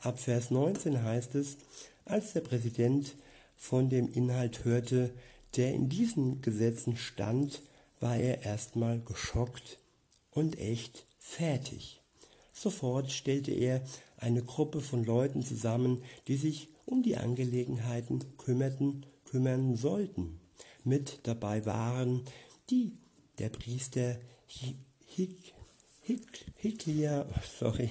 Ab 0.00 0.18
Vers 0.18 0.50
19 0.50 1.00
heißt 1.00 1.36
es, 1.36 1.58
als 2.06 2.32
der 2.32 2.40
Präsident 2.40 3.14
von 3.56 3.88
dem 3.88 4.10
Inhalt 4.10 4.64
hörte, 4.64 5.14
der 5.54 5.72
in 5.72 5.88
diesen 5.88 6.42
Gesetzen 6.42 6.96
stand, 6.96 7.62
war 8.00 8.16
er 8.16 8.42
erstmal 8.42 8.98
geschockt 9.00 9.78
und 10.32 10.58
echt 10.58 11.04
fertig. 11.20 12.00
Sofort 12.52 13.12
stellte 13.12 13.52
er 13.52 13.84
eine 14.16 14.42
Gruppe 14.42 14.80
von 14.80 15.04
Leuten 15.04 15.44
zusammen, 15.44 16.02
die 16.26 16.36
sich 16.36 16.68
um 16.84 17.04
die 17.04 17.16
Angelegenheiten 17.16 18.24
kümmerten, 18.38 19.06
kümmern 19.30 19.76
sollten. 19.76 20.40
Mit 20.82 21.20
dabei 21.22 21.64
waren 21.64 22.24
die 22.70 22.98
der 23.38 23.50
Priester 23.50 24.16
Hik, 24.48 25.53
Hiklia, 26.06 27.24
sorry, 27.58 27.88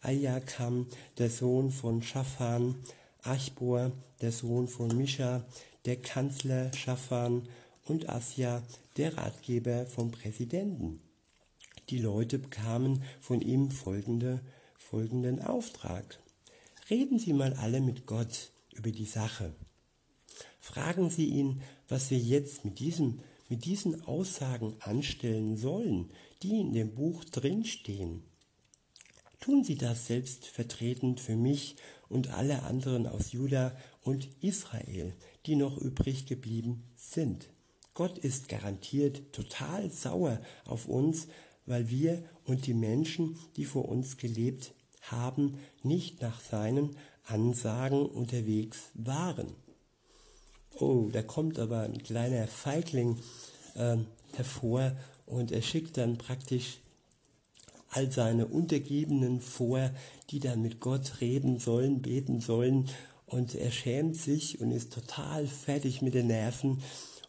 Ayakam, 0.00 0.86
der 1.18 1.28
Sohn 1.28 1.70
von 1.70 2.02
Schafan, 2.02 2.76
Achbor, 3.22 3.92
der 4.22 4.32
Sohn 4.32 4.68
von 4.68 4.96
Mischa, 4.96 5.44
der 5.84 5.96
Kanzler 5.96 6.72
Schafan 6.72 7.46
und 7.84 8.08
Asja, 8.08 8.62
der 8.96 9.18
Ratgeber 9.18 9.84
vom 9.84 10.12
Präsidenten. 10.12 11.00
Die 11.90 11.98
Leute 11.98 12.38
bekamen 12.38 13.02
von 13.20 13.42
ihm 13.42 13.70
folgende, 13.70 14.40
folgenden 14.78 15.42
Auftrag. 15.42 16.20
Reden 16.88 17.18
Sie 17.18 17.34
mal 17.34 17.52
alle 17.52 17.82
mit 17.82 18.06
Gott 18.06 18.50
über 18.72 18.92
die 18.92 19.04
Sache. 19.04 19.52
Fragen 20.58 21.10
Sie 21.10 21.26
ihn, 21.26 21.60
was 21.86 22.10
wir 22.10 22.18
jetzt 22.18 22.64
mit, 22.64 22.78
diesem, 22.78 23.20
mit 23.50 23.66
diesen 23.66 24.06
Aussagen 24.06 24.74
anstellen 24.80 25.58
sollen, 25.58 26.10
die 26.42 26.60
in 26.60 26.72
dem 26.72 26.94
Buch 26.94 27.24
drinstehen. 27.24 28.22
Tun 29.40 29.64
Sie 29.64 29.76
das 29.76 30.06
selbstvertretend 30.06 31.20
für 31.20 31.36
mich 31.36 31.76
und 32.08 32.30
alle 32.30 32.62
anderen 32.62 33.06
aus 33.06 33.32
Juda 33.32 33.76
und 34.02 34.28
Israel, 34.40 35.14
die 35.46 35.56
noch 35.56 35.78
übrig 35.78 36.26
geblieben 36.26 36.84
sind. 36.96 37.48
Gott 37.94 38.18
ist 38.18 38.48
garantiert 38.48 39.32
total 39.32 39.90
sauer 39.90 40.40
auf 40.64 40.88
uns, 40.88 41.26
weil 41.66 41.90
wir 41.90 42.22
und 42.44 42.66
die 42.66 42.74
Menschen, 42.74 43.38
die 43.56 43.64
vor 43.64 43.88
uns 43.88 44.16
gelebt 44.16 44.72
haben, 45.02 45.58
nicht 45.82 46.22
nach 46.22 46.40
seinen 46.40 46.96
Ansagen 47.26 48.06
unterwegs 48.06 48.90
waren. 48.94 49.54
Oh, 50.78 51.08
da 51.12 51.22
kommt 51.22 51.58
aber 51.58 51.80
ein 51.80 52.02
kleiner 52.02 52.46
Feigling 52.46 53.18
äh, 53.74 53.98
hervor 54.34 54.96
und 55.32 55.50
er 55.50 55.62
schickt 55.62 55.96
dann 55.96 56.18
praktisch 56.18 56.78
all 57.88 58.10
seine 58.10 58.46
Untergebenen 58.46 59.40
vor, 59.40 59.90
die 60.30 60.40
dann 60.40 60.62
mit 60.62 60.80
Gott 60.80 61.20
reden 61.20 61.58
sollen, 61.58 62.02
beten 62.02 62.40
sollen. 62.40 62.88
Und 63.26 63.54
er 63.54 63.70
schämt 63.70 64.16
sich 64.16 64.60
und 64.60 64.70
ist 64.70 64.92
total 64.92 65.46
fertig 65.46 66.02
mit 66.02 66.14
den 66.14 66.26
Nerven 66.26 66.82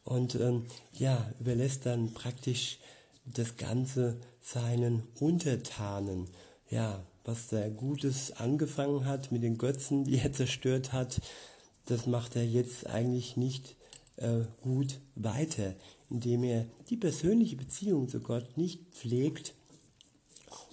und 0.04 0.36
ähm, 0.36 0.66
ja, 0.92 1.32
überlässt 1.40 1.86
dann 1.86 2.14
praktisch 2.14 2.80
das 3.26 3.56
Ganze 3.56 4.18
seinen 4.42 5.04
Untertanen. 5.20 6.28
Ja, 6.70 7.02
was 7.24 7.48
der 7.48 7.70
Gutes 7.70 8.34
angefangen 8.34 9.06
hat 9.06 9.32
mit 9.32 9.44
den 9.44 9.58
Götzen, 9.58 10.04
die 10.04 10.18
er 10.18 10.34
zerstört 10.34 10.92
hat, 10.92 11.22
das 11.86 12.06
macht 12.06 12.36
er 12.36 12.46
jetzt 12.46 12.88
eigentlich 12.88 13.38
nicht 13.38 13.76
äh, 14.18 14.42
gut 14.62 15.00
weiter, 15.16 15.74
indem 16.14 16.44
er 16.44 16.66
die 16.90 16.96
persönliche 16.96 17.56
Beziehung 17.56 18.08
zu 18.08 18.20
Gott 18.20 18.56
nicht 18.56 18.80
pflegt 18.92 19.56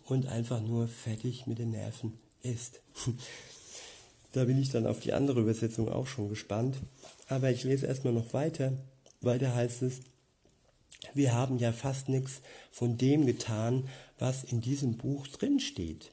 und 0.05 0.27
einfach 0.27 0.61
nur 0.61 0.87
fertig 0.87 1.47
mit 1.47 1.59
den 1.59 1.71
Nerven 1.71 2.13
ist. 2.43 2.81
da 4.33 4.45
bin 4.45 4.61
ich 4.61 4.71
dann 4.71 4.87
auf 4.87 5.01
die 5.01 5.15
andere 5.15 5.41
Übersetzung 5.41 5.89
auch 5.89 6.07
schon 6.07 6.29
gespannt. 6.29 6.77
Aber 7.29 7.51
ich 7.51 7.65
lese 7.65 7.87
erstmal 7.87 8.13
noch 8.13 8.35
weiter. 8.35 8.75
Weiter 9.23 9.55
heißt 9.55 9.83
es, 9.83 10.01
wir 11.15 11.33
haben 11.33 11.59
ja 11.59 11.73
fast 11.73 12.11
nichts 12.11 12.43
von 12.71 12.99
dem 12.99 13.25
getan, 13.25 13.89
was 14.19 14.45
in 14.45 14.61
diesem 14.61 14.99
Buch 14.99 15.27
drin 15.27 15.59
steht. 15.59 16.11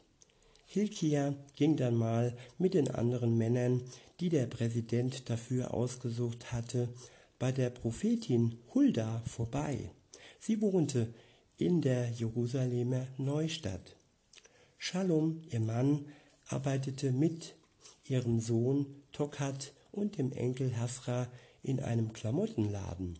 Hilkia 0.67 1.33
ging 1.57 1.75
dann 1.75 1.95
mal 1.95 2.37
mit 2.57 2.73
den 2.73 2.89
anderen 2.89 3.37
Männern, 3.37 3.81
die 4.21 4.29
der 4.29 4.45
Präsident 4.47 5.29
dafür 5.29 5.73
ausgesucht 5.73 6.53
hatte, 6.53 6.87
bei 7.39 7.51
der 7.51 7.69
Prophetin 7.69 8.57
Hulda 8.73 9.21
vorbei. 9.25 9.91
Sie 10.39 10.61
wohnte 10.61 11.13
in 11.57 11.81
der 11.81 12.09
Jerusalemer 12.09 13.07
Neustadt. 13.17 13.95
Shalom, 14.77 15.41
ihr 15.49 15.59
Mann, 15.59 16.05
arbeitete 16.47 17.11
mit 17.11 17.55
ihrem 18.05 18.39
Sohn 18.39 18.85
Tokat 19.11 19.73
und 19.91 20.17
dem 20.17 20.31
Enkel 20.31 20.77
Hasra 20.77 21.27
in 21.63 21.79
einem 21.79 22.13
Klamottenladen. 22.13 23.19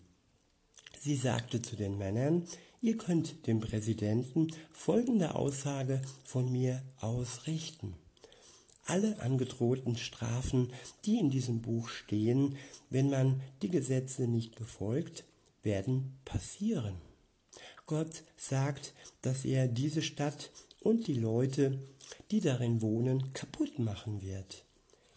Sie 1.02 1.16
sagte 1.16 1.62
zu 1.62 1.76
den 1.76 1.98
Männern, 1.98 2.44
ihr 2.82 2.98
könnt 2.98 3.48
dem 3.48 3.60
Präsidenten 3.60 4.48
folgende 4.72 5.36
Aussage 5.36 6.02
von 6.24 6.52
mir 6.52 6.82
ausrichten. 7.00 7.96
Alle 8.88 9.20
angedrohten 9.22 9.98
Strafen, 9.98 10.72
die 11.06 11.20
in 11.20 11.30
diesem 11.30 11.62
Buch 11.62 11.90
stehen, 11.90 12.56
wenn 12.90 13.10
man 13.10 13.42
die 13.62 13.70
Gesetze 13.70 14.28
nicht 14.28 14.56
befolgt, 14.56 15.26
werden 15.62 16.18
passieren. 16.24 16.96
Gott 17.86 18.24
sagt, 18.38 18.94
dass 19.22 19.44
er 19.44 19.68
diese 19.68 20.02
Stadt 20.02 20.52
und 20.82 21.08
die 21.08 21.16
Leute, 21.16 21.80
die 22.32 22.40
darin 22.40 22.82
wohnen, 22.82 23.34
kaputt 23.34 23.78
machen 23.78 24.22
wird. 24.22 24.64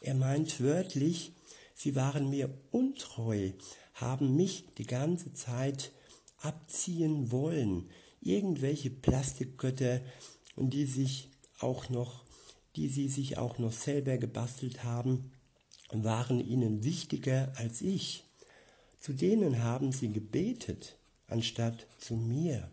Er 0.01 0.15
meint 0.15 0.61
wörtlich, 0.61 1.33
sie 1.75 1.95
waren 1.95 2.29
mir 2.29 2.53
untreu, 2.73 3.53
haben 3.95 4.35
mich 4.35 4.65
die 4.79 4.87
ganze 4.87 5.33
Zeit 5.33 5.93
abziehen 6.41 7.31
wollen. 7.31 7.89
Irgendwelche 8.21 8.91
Plastikgötter, 8.91 10.01
die 10.57 10.87
sich 10.87 11.29
auch 11.61 11.89
noch, 11.89 12.25
die 12.81 12.89
sie 12.89 13.09
sich 13.09 13.37
auch 13.37 13.59
noch 13.59 13.73
selber 13.73 14.17
gebastelt 14.17 14.85
haben, 14.85 15.33
waren 15.93 16.41
ihnen 16.41 16.83
wichtiger 16.83 17.53
als 17.57 17.83
ich. 17.83 18.25
Zu 19.01 19.13
denen 19.13 19.63
haben 19.63 19.93
sie 19.93 20.11
gebetet 20.11 20.97
anstatt 21.29 21.87
zu 21.99 22.15
mir. 22.15 22.71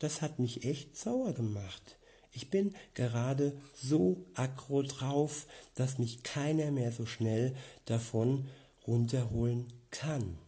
Das 0.00 0.20
hat 0.20 0.40
mich 0.40 0.64
echt 0.64 0.96
sauer 0.96 1.32
gemacht. 1.32 1.96
Ich 2.32 2.50
bin 2.50 2.74
gerade 2.94 3.56
so 3.72 4.26
aggro 4.34 4.82
drauf, 4.82 5.46
dass 5.76 5.98
mich 5.98 6.24
keiner 6.24 6.72
mehr 6.72 6.90
so 6.90 7.06
schnell 7.06 7.54
davon 7.84 8.48
runterholen 8.84 9.72
kann. 9.92 10.38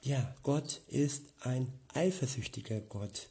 Ja, 0.00 0.34
Gott 0.42 0.80
ist 0.88 1.26
ein 1.38 1.72
eifersüchtiger 1.94 2.80
Gott 2.80 3.28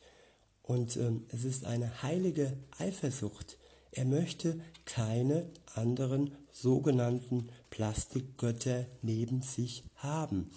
und 0.63 0.95
ähm, 0.95 1.25
es 1.27 1.43
ist 1.43 1.65
eine 1.65 2.01
heilige 2.01 2.53
Eifersucht. 2.77 3.57
Er 3.91 4.05
möchte 4.05 4.59
keine 4.85 5.49
anderen 5.75 6.35
sogenannten 6.51 7.49
Plastikgötter 7.69 8.85
neben 9.01 9.41
sich 9.41 9.83
haben. 9.95 10.51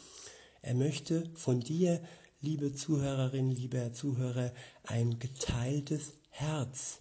Er 0.63 0.75
möchte 0.75 1.29
von 1.35 1.61
dir, 1.61 2.01
liebe 2.41 2.75
Zuhörerin, 2.75 3.51
lieber 3.51 3.93
Zuhörer, 3.93 4.53
ein 4.85 5.19
geteiltes 5.19 6.13
Herz. 6.31 7.01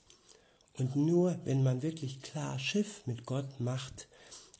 Und 0.78 0.96
nur 0.96 1.39
wenn 1.43 1.62
man 1.63 1.84
wirklich 1.84 2.22
klar 2.22 2.58
Schiff 2.58 3.06
mit 3.06 3.26
Gott 3.26 3.60
macht, 3.60 4.08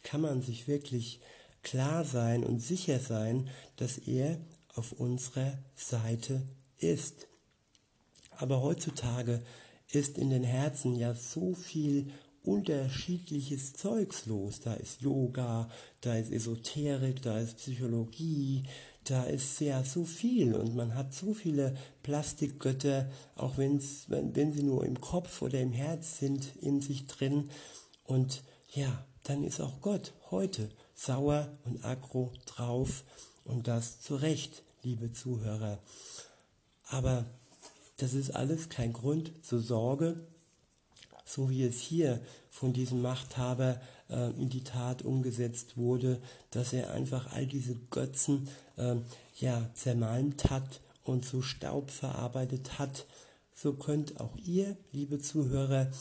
kann 0.04 0.22
man 0.22 0.42
sich 0.42 0.68
wirklich 0.68 1.20
klar 1.64 2.06
sein 2.06 2.44
und 2.44 2.60
sicher 2.60 3.00
sein, 3.00 3.50
dass 3.78 3.98
er 3.98 4.38
auf 4.76 4.92
unserer 4.92 5.58
Seite 5.76 6.44
ist. 6.78 7.28
Aber 8.32 8.62
heutzutage 8.62 9.42
ist 9.92 10.18
in 10.18 10.30
den 10.30 10.44
Herzen 10.44 10.96
ja 10.96 11.14
so 11.14 11.54
viel 11.54 12.12
unterschiedliches 12.44 13.74
Zeugs 13.74 14.26
los. 14.26 14.60
Da 14.60 14.74
ist 14.74 15.02
Yoga, 15.02 15.70
da 16.02 16.16
ist 16.16 16.32
Esoterik, 16.32 17.22
da 17.22 17.40
ist 17.40 17.58
Psychologie, 17.58 18.64
da 19.06 19.24
ist 19.24 19.60
ja 19.60 19.84
so 19.84 20.06
viel 20.06 20.54
und 20.54 20.76
man 20.76 20.96
hat 20.96 21.14
so 21.14 21.34
viele 21.34 21.76
Plastikgötter, 22.04 23.10
auch 23.36 23.58
wenn's, 23.58 24.10
wenn, 24.10 24.36
wenn 24.36 24.54
sie 24.54 24.64
nur 24.64 24.86
im 24.86 25.00
Kopf 25.00 25.42
oder 25.42 25.60
im 25.60 25.74
Herz 25.74 26.20
sind, 26.20 26.56
in 26.58 26.82
sich 26.82 27.08
drin. 27.08 27.50
Und 28.06 28.44
ja, 28.74 29.06
dann 29.24 29.44
ist 29.44 29.62
auch 29.62 29.82
Gott 29.82 30.14
heute 30.32 30.70
sauer 30.96 31.50
und 31.66 31.84
aggro 31.84 32.32
drauf 32.46 33.04
und 33.46 33.68
das 33.68 34.02
zu 34.02 34.16
Recht, 34.16 34.64
liebe 34.84 35.12
Zuhörer. 35.12 35.80
Aber 36.88 37.26
das 37.98 38.14
ist 38.14 38.32
alles 38.32 38.70
kein 38.70 38.94
Grund 38.94 39.32
zur 39.44 39.62
Sorge, 39.62 40.16
so 41.26 41.50
wie 41.50 41.64
es 41.64 41.80
hier 41.80 42.20
von 42.50 42.74
diesem 42.74 43.02
Machthaber 43.02 43.80
äh, 44.10 44.32
in 44.32 44.50
die 44.50 44.64
Tat 44.64 45.04
umgesetzt 45.04 45.78
wurde, 45.78 46.22
dass 46.52 46.74
er 46.74 46.92
einfach 46.92 47.32
all 47.34 47.46
diese 47.46 47.76
Götzen 47.92 48.48
äh, 48.78 48.96
ja 49.40 49.70
zermalmt 49.74 50.50
hat 50.50 50.82
und 51.04 51.26
zu 51.26 51.42
Staub 51.42 51.92
verarbeitet 51.92 52.80
hat, 52.80 53.06
so 53.56 53.74
könnt 53.74 54.20
auch 54.20 54.36
ihr, 54.38 54.76
liebe 54.92 55.20
Zuhörer, 55.20 55.92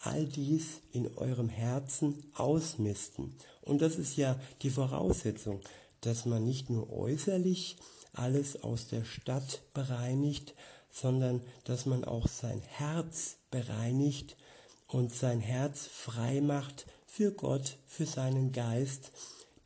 all 0.00 0.26
dies 0.26 0.80
in 0.92 1.16
eurem 1.16 1.48
Herzen 1.48 2.24
ausmisten. 2.34 3.34
Und 3.60 3.82
das 3.82 3.96
ist 3.96 4.16
ja 4.16 4.38
die 4.62 4.70
Voraussetzung, 4.70 5.60
dass 6.00 6.26
man 6.26 6.44
nicht 6.44 6.70
nur 6.70 6.92
äußerlich 6.92 7.76
alles 8.12 8.62
aus 8.62 8.88
der 8.88 9.04
Stadt 9.04 9.62
bereinigt, 9.74 10.54
sondern 10.92 11.40
dass 11.64 11.86
man 11.86 12.04
auch 12.04 12.28
sein 12.28 12.60
Herz 12.68 13.38
bereinigt 13.50 14.36
und 14.86 15.12
sein 15.12 15.40
Herz 15.40 15.86
frei 15.86 16.40
macht 16.40 16.86
für 17.06 17.32
Gott, 17.32 17.78
für 17.86 18.06
seinen 18.06 18.52
Geist, 18.52 19.10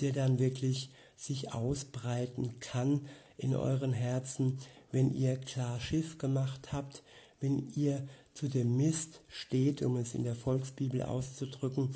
der 0.01 0.13
dann 0.13 0.39
wirklich 0.39 0.91
sich 1.17 1.53
ausbreiten 1.53 2.61
kann 2.61 3.07
in 3.37 3.55
euren 3.55 3.93
Herzen, 3.93 4.59
wenn 4.93 5.13
ihr 5.13 5.37
klar 5.37 5.81
Schiff 5.81 6.19
gemacht 6.19 6.73
habt, 6.73 7.03
wenn 7.41 7.71
ihr 7.75 8.07
zu 8.35 8.49
dem 8.49 8.77
Mist 8.77 9.21
steht, 9.29 9.83
um 9.83 9.97
es 9.97 10.15
in 10.15 10.23
der 10.23 10.35
Volksbibel 10.35 11.03
auszudrücken, 11.03 11.95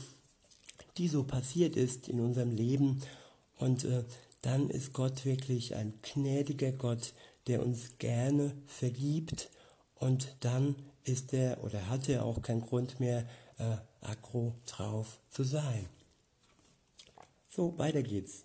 die 0.99 1.09
so 1.09 1.23
passiert 1.23 1.77
ist 1.77 2.09
in 2.09 2.21
unserem 2.21 2.53
Leben. 2.53 3.03
Und 3.57 3.85
äh, 3.85 4.05
dann 4.43 4.71
ist 4.71 4.93
Gott 4.93 5.25
wirklich 5.25 5.75
ein 5.75 5.95
gnädiger 6.03 6.73
Gott, 6.73 7.13
der 7.47 7.65
uns 7.65 7.99
gerne 7.99 8.53
vergibt. 8.67 9.51
Und 9.97 10.37
dann 10.41 10.77
ist 11.05 11.33
er 11.33 11.63
oder 11.65 11.89
hat 11.89 12.09
er 12.09 12.25
auch 12.25 12.43
keinen 12.43 12.63
Grund 12.63 13.01
mehr, 13.01 13.27
äh, 13.59 13.77
aggro 14.01 14.55
drauf 14.67 15.21
zu 15.31 15.45
sein. 15.45 15.87
So, 17.51 17.77
weiter 17.79 18.03
geht's. 18.03 18.45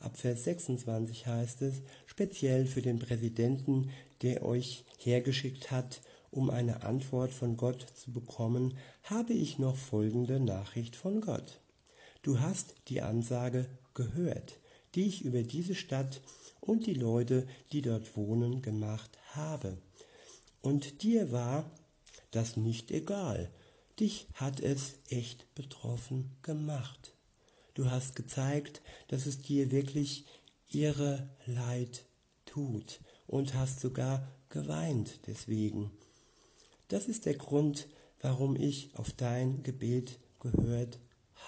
Ab 0.00 0.18
Vers 0.18 0.44
26 0.44 1.26
heißt 1.26 1.62
es, 1.62 1.76
speziell 2.06 2.66
für 2.66 2.82
den 2.82 2.98
Präsidenten, 2.98 3.90
der 4.22 4.44
euch 4.44 4.84
hergeschickt 4.98 5.70
hat, 5.70 6.00
um 6.30 6.50
eine 6.50 6.82
Antwort 6.82 7.32
von 7.32 7.56
Gott 7.56 7.86
zu 7.94 8.12
bekommen, 8.12 8.76
habe 9.04 9.32
ich 9.32 9.58
noch 9.58 9.76
folgende 9.76 10.38
Nachricht 10.38 10.96
von 10.96 11.20
Gott. 11.20 11.60
Du 12.22 12.40
hast 12.40 12.74
die 12.88 13.00
Ansage 13.00 13.66
gehört, 13.94 14.58
die 14.96 15.06
ich 15.06 15.24
über 15.24 15.42
diese 15.42 15.74
Stadt 15.74 16.22
und 16.60 16.86
die 16.86 16.94
Leute, 16.94 17.46
die 17.72 17.82
dort 17.82 18.16
wohnen, 18.16 18.62
gemacht 18.62 19.16
habe. 19.34 19.78
Und 20.62 21.02
dir 21.02 21.30
war 21.30 21.70
das 22.32 22.56
nicht 22.56 22.90
egal. 22.90 23.50
Dich 24.00 24.26
hat 24.34 24.60
es 24.60 24.94
echt 25.08 25.54
betroffen 25.54 26.36
gemacht. 26.42 27.14
Du 27.74 27.90
hast 27.90 28.16
gezeigt, 28.16 28.82
dass 29.08 29.26
es 29.26 29.40
dir 29.40 29.70
wirklich 29.70 30.24
ihre 30.70 31.28
Leid 31.46 32.06
tut 32.46 33.00
und 33.26 33.54
hast 33.54 33.80
sogar 33.80 34.32
geweint 34.48 35.20
deswegen. 35.26 35.90
Das 36.88 37.06
ist 37.06 37.26
der 37.26 37.34
Grund, 37.34 37.86
warum 38.20 38.56
ich 38.56 38.90
auf 38.94 39.12
dein 39.12 39.62
Gebet 39.62 40.18
gehört 40.40 40.98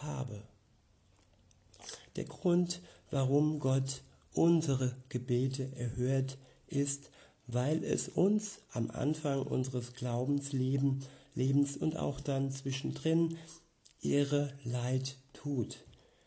habe. 0.00 0.42
Der 2.16 2.24
Grund, 2.24 2.80
warum 3.11 3.61
Gott 3.61 4.03
unsere 4.33 4.94
Gebete 5.09 5.71
erhört, 5.77 6.38
ist, 6.66 7.11
weil 7.47 7.83
es 7.83 8.09
uns 8.09 8.59
am 8.73 8.90
Anfang 8.90 9.42
unseres 9.42 9.94
Glaubenslebens 9.94 11.07
Lebens 11.38 11.77
und 11.77 11.97
auch 11.97 12.21
dann 12.21 12.51
zwischendrin 12.51 13.38
ihre 14.03 14.53
Leid 14.64 15.16
tut. 15.33 15.79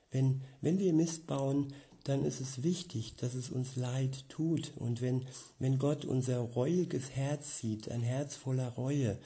Wenn, 0.10 0.42
wenn 0.62 0.80
wir 0.80 0.94
Mist 0.94 1.28
bauen, 1.28 1.74
dann 2.06 2.26
ist 2.26 2.40
es 2.40 2.64
wichtig, 2.64 3.16
dass 3.18 3.36
es 3.36 3.50
uns 3.50 3.76
leid 3.76 4.26
tut. 4.30 4.72
Und 4.78 5.02
wenn, 5.02 5.26
wenn 5.60 5.78
Gott 5.78 6.06
unser 6.06 6.40
reuiges 6.40 7.12
Herz 7.12 7.60
sieht, 7.60 7.92
ein 7.92 8.02
Herz 8.02 8.36
voller 8.36 8.70
Reue, 8.70 9.20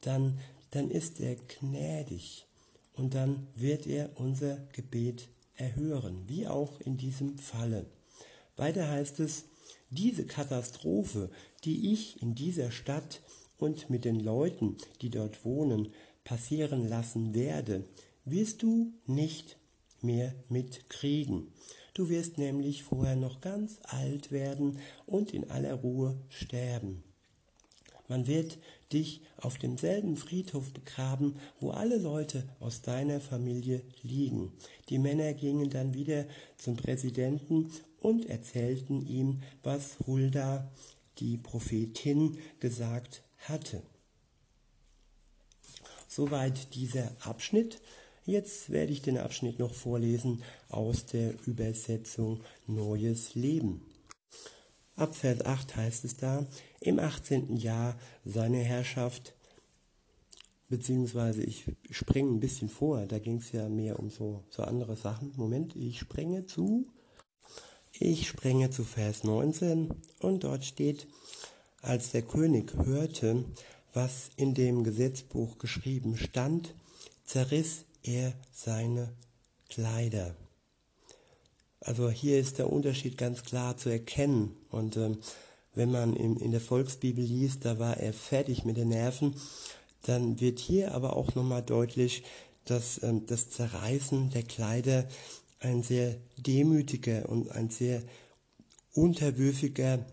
dann, 0.00 0.38
dann 0.70 0.90
ist 0.90 1.20
er 1.20 1.34
gnädig. 1.34 2.46
Und 2.94 3.14
dann 3.14 3.46
wird 3.54 3.86
er 3.86 4.10
unser 4.14 4.56
Gebet 4.72 5.28
erhören, 5.56 6.24
wie 6.28 6.46
auch 6.46 6.80
in 6.80 6.96
diesem 6.96 7.38
Falle. 7.38 7.86
Weiter 8.56 8.88
heißt 8.88 9.20
es, 9.20 9.44
diese 9.90 10.24
Katastrophe, 10.24 11.30
die 11.64 11.92
ich 11.92 12.22
in 12.22 12.34
dieser 12.34 12.70
Stadt 12.70 13.20
und 13.58 13.90
mit 13.90 14.04
den 14.04 14.20
Leuten, 14.20 14.76
die 15.00 15.10
dort 15.10 15.44
wohnen, 15.44 15.92
passieren 16.24 16.88
lassen 16.88 17.34
werde, 17.34 17.84
wirst 18.24 18.62
du 18.62 18.92
nicht 19.06 19.56
mehr 20.00 20.34
mitkriegen. 20.48 21.52
Du 21.94 22.08
wirst 22.08 22.38
nämlich 22.38 22.82
vorher 22.82 23.16
noch 23.16 23.40
ganz 23.40 23.78
alt 23.82 24.32
werden 24.32 24.78
und 25.06 25.34
in 25.34 25.50
aller 25.50 25.74
Ruhe 25.74 26.16
sterben. 26.28 27.04
Man 28.12 28.26
wird 28.26 28.58
dich 28.92 29.22
auf 29.38 29.56
demselben 29.56 30.18
Friedhof 30.18 30.70
begraben, 30.74 31.36
wo 31.60 31.70
alle 31.70 31.96
Leute 31.96 32.46
aus 32.60 32.82
deiner 32.82 33.22
Familie 33.22 33.80
liegen. 34.02 34.52
Die 34.90 34.98
Männer 34.98 35.32
gingen 35.32 35.70
dann 35.70 35.94
wieder 35.94 36.26
zum 36.58 36.76
Präsidenten 36.76 37.70
und 38.00 38.28
erzählten 38.28 39.06
ihm, 39.06 39.40
was 39.62 39.96
Hulda, 40.06 40.70
die 41.20 41.38
Prophetin, 41.38 42.36
gesagt 42.60 43.22
hatte. 43.38 43.82
Soweit 46.06 46.74
dieser 46.74 47.12
Abschnitt. 47.20 47.80
Jetzt 48.26 48.68
werde 48.68 48.92
ich 48.92 49.00
den 49.00 49.16
Abschnitt 49.16 49.58
noch 49.58 49.72
vorlesen 49.72 50.42
aus 50.68 51.06
der 51.06 51.32
Übersetzung 51.46 52.42
Neues 52.66 53.34
Leben. 53.34 53.80
Ab 54.96 55.14
Vers 55.14 55.44
8 55.44 55.76
heißt 55.76 56.04
es 56.04 56.16
da, 56.16 56.46
im 56.80 56.98
18. 56.98 57.56
Jahr 57.56 57.96
seiner 58.24 58.58
Herrschaft, 58.58 59.34
beziehungsweise 60.68 61.42
ich 61.42 61.64
springe 61.90 62.30
ein 62.30 62.40
bisschen 62.40 62.68
vor, 62.68 63.06
da 63.06 63.18
ging 63.18 63.38
es 63.38 63.52
ja 63.52 63.68
mehr 63.68 63.98
um 63.98 64.10
so, 64.10 64.44
so 64.50 64.62
andere 64.62 64.96
Sachen. 64.96 65.32
Moment, 65.36 65.74
ich 65.76 65.98
springe 65.98 66.46
zu, 66.46 66.86
ich 67.98 68.28
springe 68.28 68.70
zu 68.70 68.84
Vers 68.84 69.24
19 69.24 69.90
und 70.20 70.44
dort 70.44 70.64
steht, 70.64 71.06
als 71.80 72.10
der 72.10 72.22
König 72.22 72.72
hörte, 72.74 73.44
was 73.92 74.30
in 74.36 74.54
dem 74.54 74.84
Gesetzbuch 74.84 75.58
geschrieben 75.58 76.16
stand, 76.16 76.74
zerriss 77.24 77.84
er 78.02 78.32
seine 78.52 79.12
Kleider. 79.68 80.36
Also 81.84 82.10
hier 82.10 82.38
ist 82.38 82.58
der 82.58 82.72
Unterschied 82.72 83.18
ganz 83.18 83.42
klar 83.42 83.76
zu 83.76 83.88
erkennen. 83.88 84.56
Und 84.70 84.96
ähm, 84.96 85.18
wenn 85.74 85.90
man 85.90 86.14
in, 86.14 86.36
in 86.36 86.52
der 86.52 86.60
Volksbibel 86.60 87.24
liest, 87.24 87.64
da 87.64 87.78
war 87.78 87.96
er 87.96 88.12
fertig 88.12 88.64
mit 88.64 88.76
den 88.76 88.88
Nerven, 88.88 89.34
dann 90.02 90.40
wird 90.40 90.58
hier 90.58 90.94
aber 90.94 91.16
auch 91.16 91.34
nochmal 91.34 91.62
deutlich, 91.62 92.22
dass 92.64 93.02
ähm, 93.02 93.26
das 93.26 93.50
Zerreißen 93.50 94.30
der 94.30 94.42
Kleider 94.42 95.06
ein 95.60 95.82
sehr 95.82 96.16
demütiger 96.36 97.28
und 97.28 97.50
ein 97.50 97.70
sehr 97.70 98.02
unterwürfiger 98.94 100.04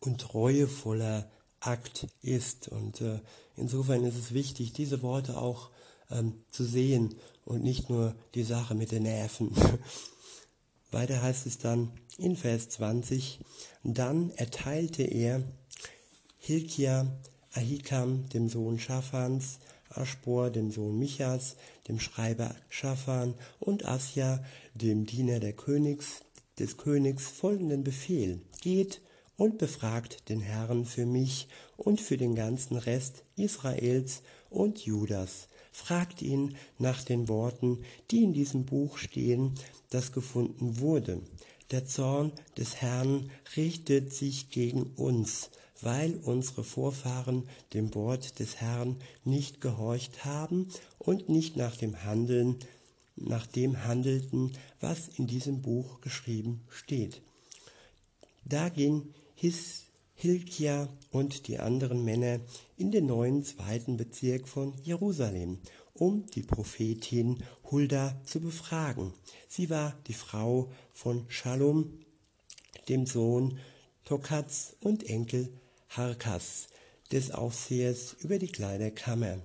und 0.00 0.20
treuevoller 0.20 1.30
Akt 1.60 2.06
ist. 2.22 2.68
Und 2.68 3.00
äh, 3.00 3.20
insofern 3.56 4.04
ist 4.04 4.18
es 4.18 4.34
wichtig, 4.34 4.72
diese 4.72 5.02
Worte 5.02 5.38
auch 5.38 5.70
ähm, 6.10 6.34
zu 6.50 6.64
sehen 6.64 7.14
und 7.44 7.62
nicht 7.62 7.88
nur 7.88 8.14
die 8.34 8.44
Sache 8.44 8.74
mit 8.74 8.92
den 8.92 9.04
Nerven. 9.04 9.52
Weiter 10.92 11.22
heißt 11.22 11.46
es 11.46 11.58
dann 11.58 11.90
in 12.18 12.36
Vers 12.36 12.68
20, 12.70 13.40
dann 13.82 14.30
erteilte 14.30 15.02
er 15.02 15.42
Hilkia, 16.38 17.06
Ahikam, 17.54 18.28
dem 18.28 18.48
Sohn 18.48 18.78
Schaphans, 18.78 19.58
Aschbor, 19.88 20.50
dem 20.50 20.70
Sohn 20.70 20.98
Michas, 20.98 21.56
dem 21.88 22.00
Schreiber 22.00 22.54
Schaphan 22.68 23.34
und 23.60 23.84
Asja, 23.84 24.42
dem 24.74 25.06
Diener 25.06 25.40
der 25.40 25.52
Königs, 25.52 26.22
des 26.58 26.76
Königs, 26.76 27.26
folgenden 27.26 27.84
Befehl. 27.84 28.40
Geht 28.60 29.00
und 29.36 29.58
befragt 29.58 30.28
den 30.28 30.40
Herrn 30.40 30.84
für 30.84 31.06
mich 31.06 31.48
und 31.76 32.00
für 32.00 32.16
den 32.16 32.34
ganzen 32.34 32.76
Rest 32.76 33.24
Israels 33.36 34.22
und 34.50 34.84
Judas. 34.84 35.48
Fragt 35.72 36.20
ihn 36.20 36.56
nach 36.78 37.02
den 37.02 37.28
Worten, 37.28 37.78
die 38.10 38.22
in 38.22 38.34
diesem 38.34 38.66
Buch 38.66 38.98
stehen, 38.98 39.54
das 39.90 40.12
gefunden 40.12 40.78
wurde. 40.78 41.22
Der 41.70 41.86
Zorn 41.86 42.32
des 42.58 42.76
Herrn 42.76 43.30
richtet 43.56 44.12
sich 44.12 44.50
gegen 44.50 44.82
uns, 44.96 45.50
weil 45.80 46.16
unsere 46.22 46.62
Vorfahren 46.62 47.48
dem 47.72 47.94
Wort 47.94 48.38
des 48.38 48.56
Herrn 48.56 48.96
nicht 49.24 49.62
gehorcht 49.62 50.26
haben 50.26 50.68
und 50.98 51.30
nicht 51.30 51.56
nach 51.56 51.76
dem 51.76 52.04
Handeln, 52.04 52.58
nach 53.16 53.46
dem 53.46 53.84
handelten, 53.84 54.52
was 54.80 55.08
in 55.08 55.26
diesem 55.26 55.62
Buch 55.62 56.02
geschrieben 56.02 56.60
steht. 56.68 57.22
Da 58.44 58.68
ging 58.68 59.14
Hilkia 60.22 60.88
und 61.10 61.48
die 61.48 61.58
anderen 61.58 62.04
Männer 62.04 62.38
in 62.76 62.92
den 62.92 63.06
neuen 63.06 63.42
zweiten 63.42 63.96
Bezirk 63.96 64.46
von 64.46 64.72
Jerusalem, 64.84 65.58
um 65.94 66.26
die 66.26 66.44
Prophetin 66.44 67.42
Hulda 67.68 68.14
zu 68.24 68.38
befragen. 68.38 69.14
Sie 69.48 69.68
war 69.68 69.96
die 70.06 70.14
Frau 70.14 70.70
von 70.92 71.24
Shalom, 71.28 72.04
dem 72.88 73.04
Sohn 73.04 73.58
Tokats 74.04 74.76
und 74.80 75.10
Enkel 75.10 75.48
Harkas, 75.88 76.68
des 77.10 77.32
Aufsehers 77.32 78.14
über 78.20 78.38
die 78.38 78.52
Kleiderkammer. 78.52 79.40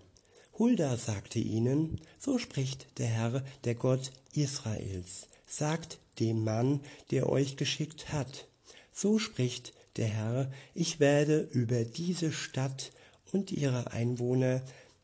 Hulda 0.59 0.95
sagte 0.97 1.39
ihnen, 1.39 2.01
so 2.19 2.37
spricht 2.37 2.85
der 2.99 3.07
Herr, 3.07 3.43
der 3.63 3.73
Gott 3.73 4.11
Israels, 4.35 5.27
sagt 5.47 5.97
dem 6.19 6.43
Mann, 6.43 6.81
der 7.09 7.29
euch 7.29 7.57
geschickt 7.57 8.13
hat, 8.13 8.47
so 8.93 9.17
spricht 9.17 9.73
der 9.97 10.07
Herr, 10.07 10.51
ich 10.73 10.99
werde 10.99 11.39
über 11.51 11.83
diese 11.83 12.31
Stadt 12.31 12.91
und 13.31 13.51
ihre 13.51 13.91
Einwohner 13.91 14.61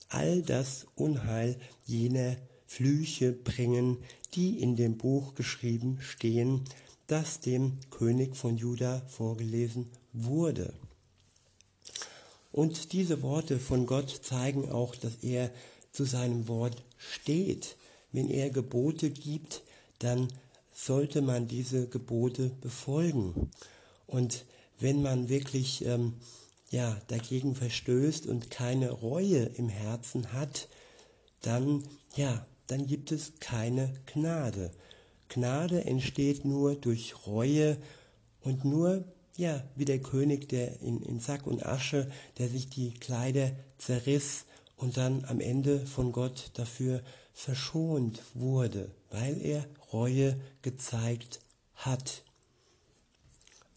all 0.09 0.41
das 0.41 0.85
Unheil 0.95 1.57
jener 1.85 2.37
Flüche 2.67 3.31
bringen, 3.31 3.97
die 4.35 4.61
in 4.61 4.75
dem 4.75 4.97
Buch 4.97 5.35
geschrieben 5.35 5.99
stehen, 6.01 6.63
das 7.07 7.39
dem 7.39 7.77
König 7.89 8.35
von 8.35 8.57
Juda 8.57 9.01
vorgelesen 9.07 9.89
wurde. 10.13 10.73
Und 12.51 12.93
diese 12.93 13.21
Worte 13.23 13.59
von 13.59 13.85
Gott 13.85 14.21
zeigen 14.23 14.69
auch, 14.69 14.95
dass 14.95 15.15
er 15.23 15.51
zu 15.91 16.05
seinem 16.05 16.47
Wort 16.47 16.81
steht. 16.97 17.75
Wenn 18.11 18.29
er 18.29 18.51
Gebote 18.51 19.09
gibt, 19.09 19.63
dann 19.99 20.27
sollte 20.73 21.21
man 21.21 21.47
diese 21.47 21.87
Gebote 21.87 22.51
befolgen. 22.61 23.51
Und 24.05 24.45
wenn 24.83 25.01
man 25.01 25.29
wirklich 25.29 25.85
ähm, 25.85 26.15
ja, 26.69 26.99
dagegen 27.07 27.55
verstößt 27.55 28.27
und 28.27 28.51
keine 28.51 28.91
Reue 28.91 29.43
im 29.43 29.69
Herzen 29.69 30.33
hat, 30.33 30.67
dann, 31.41 31.83
ja, 32.15 32.45
dann 32.67 32.85
gibt 32.85 33.13
es 33.13 33.33
keine 33.39 33.93
Gnade. 34.05 34.71
Gnade 35.29 35.85
entsteht 35.85 36.43
nur 36.43 36.75
durch 36.75 37.25
Reue 37.25 37.77
und 38.41 38.65
nur, 38.65 39.05
ja, 39.37 39.63
wie 39.75 39.85
der 39.85 39.99
König, 39.99 40.49
der 40.49 40.81
in, 40.81 41.01
in 41.01 41.21
Sack 41.21 41.47
und 41.47 41.65
Asche, 41.65 42.11
der 42.37 42.49
sich 42.49 42.69
die 42.69 42.93
Kleider 42.93 43.51
zerriss 43.77 44.43
und 44.75 44.97
dann 44.97 45.23
am 45.25 45.39
Ende 45.39 45.85
von 45.85 46.11
Gott 46.11 46.51
dafür 46.55 47.01
verschont 47.31 48.21
wurde, 48.33 48.91
weil 49.09 49.41
er 49.41 49.65
Reue 49.93 50.37
gezeigt 50.61 51.39
hat. 51.73 52.23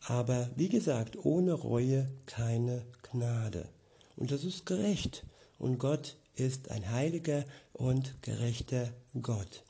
Aber 0.09 0.49
wie 0.55 0.69
gesagt, 0.69 1.25
ohne 1.25 1.53
Reue 1.53 2.09
keine 2.27 2.87
Gnade. 3.11 3.69
Und 4.15 4.31
das 4.31 4.45
ist 4.45 4.65
gerecht. 4.65 5.25
Und 5.59 5.79
Gott 5.79 6.17
ist 6.37 6.71
ein 6.71 6.93
heiliger 6.93 7.45
und 7.73 8.23
gerechter 8.23 8.93
Gott. 9.21 9.65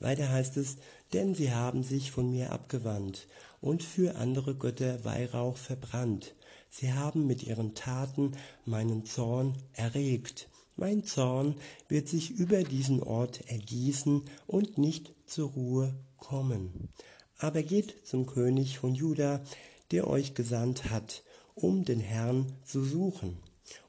Weiter 0.00 0.30
heißt 0.30 0.56
es, 0.56 0.76
denn 1.12 1.34
sie 1.34 1.52
haben 1.52 1.82
sich 1.82 2.10
von 2.10 2.30
mir 2.30 2.52
abgewandt 2.52 3.28
und 3.60 3.82
für 3.82 4.16
andere 4.16 4.54
Götter 4.54 5.04
Weihrauch 5.04 5.58
verbrannt. 5.58 6.34
Sie 6.70 6.94
haben 6.94 7.26
mit 7.26 7.42
ihren 7.42 7.74
Taten 7.74 8.32
meinen 8.64 9.04
Zorn 9.04 9.58
erregt. 9.74 10.48
Mein 10.76 11.04
Zorn 11.04 11.56
wird 11.88 12.08
sich 12.08 12.30
über 12.30 12.64
diesen 12.64 13.02
Ort 13.02 13.42
ergießen 13.50 14.22
und 14.46 14.78
nicht 14.78 15.12
zur 15.26 15.50
Ruhe 15.50 15.94
kommen. 16.16 16.88
Aber 17.42 17.64
geht 17.64 18.06
zum 18.06 18.26
König 18.26 18.78
von 18.78 18.94
Juda, 18.94 19.42
der 19.90 20.06
euch 20.06 20.34
gesandt 20.34 20.90
hat, 20.90 21.24
um 21.56 21.84
den 21.84 21.98
Herrn 21.98 22.52
zu 22.64 22.84
suchen, 22.84 23.36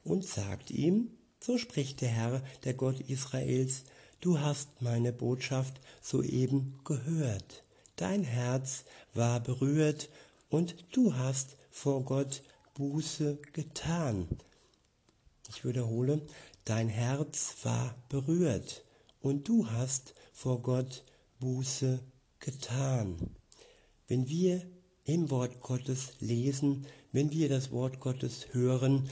und 0.02 0.26
sagt 0.26 0.72
ihm, 0.72 1.10
so 1.38 1.56
spricht 1.56 2.00
der 2.00 2.08
Herr, 2.08 2.42
der 2.64 2.74
Gott 2.74 2.98
Israels, 3.00 3.84
Du 4.20 4.40
hast 4.40 4.80
meine 4.80 5.12
Botschaft 5.12 5.80
soeben 6.00 6.80
gehört. 6.84 7.62
Dein 7.96 8.24
Herz 8.24 8.86
war 9.12 9.38
berührt 9.38 10.08
und 10.48 10.74
du 10.92 11.14
hast 11.14 11.56
vor 11.70 12.02
Gott 12.04 12.42
Buße 12.72 13.38
getan. 13.52 14.26
Ich 15.50 15.64
wiederhole, 15.66 16.22
dein 16.64 16.88
Herz 16.88 17.56
war 17.64 17.94
berührt 18.08 18.82
und 19.20 19.46
du 19.46 19.70
hast 19.70 20.14
vor 20.32 20.62
Gott 20.62 21.04
Buße 21.38 22.00
getan. 22.40 23.36
Wenn 24.06 24.28
wir 24.28 24.62
im 25.04 25.30
Wort 25.30 25.60
Gottes 25.60 26.12
lesen, 26.20 26.86
wenn 27.12 27.30
wir 27.30 27.48
das 27.48 27.70
Wort 27.70 28.00
Gottes 28.00 28.48
hören, 28.52 29.08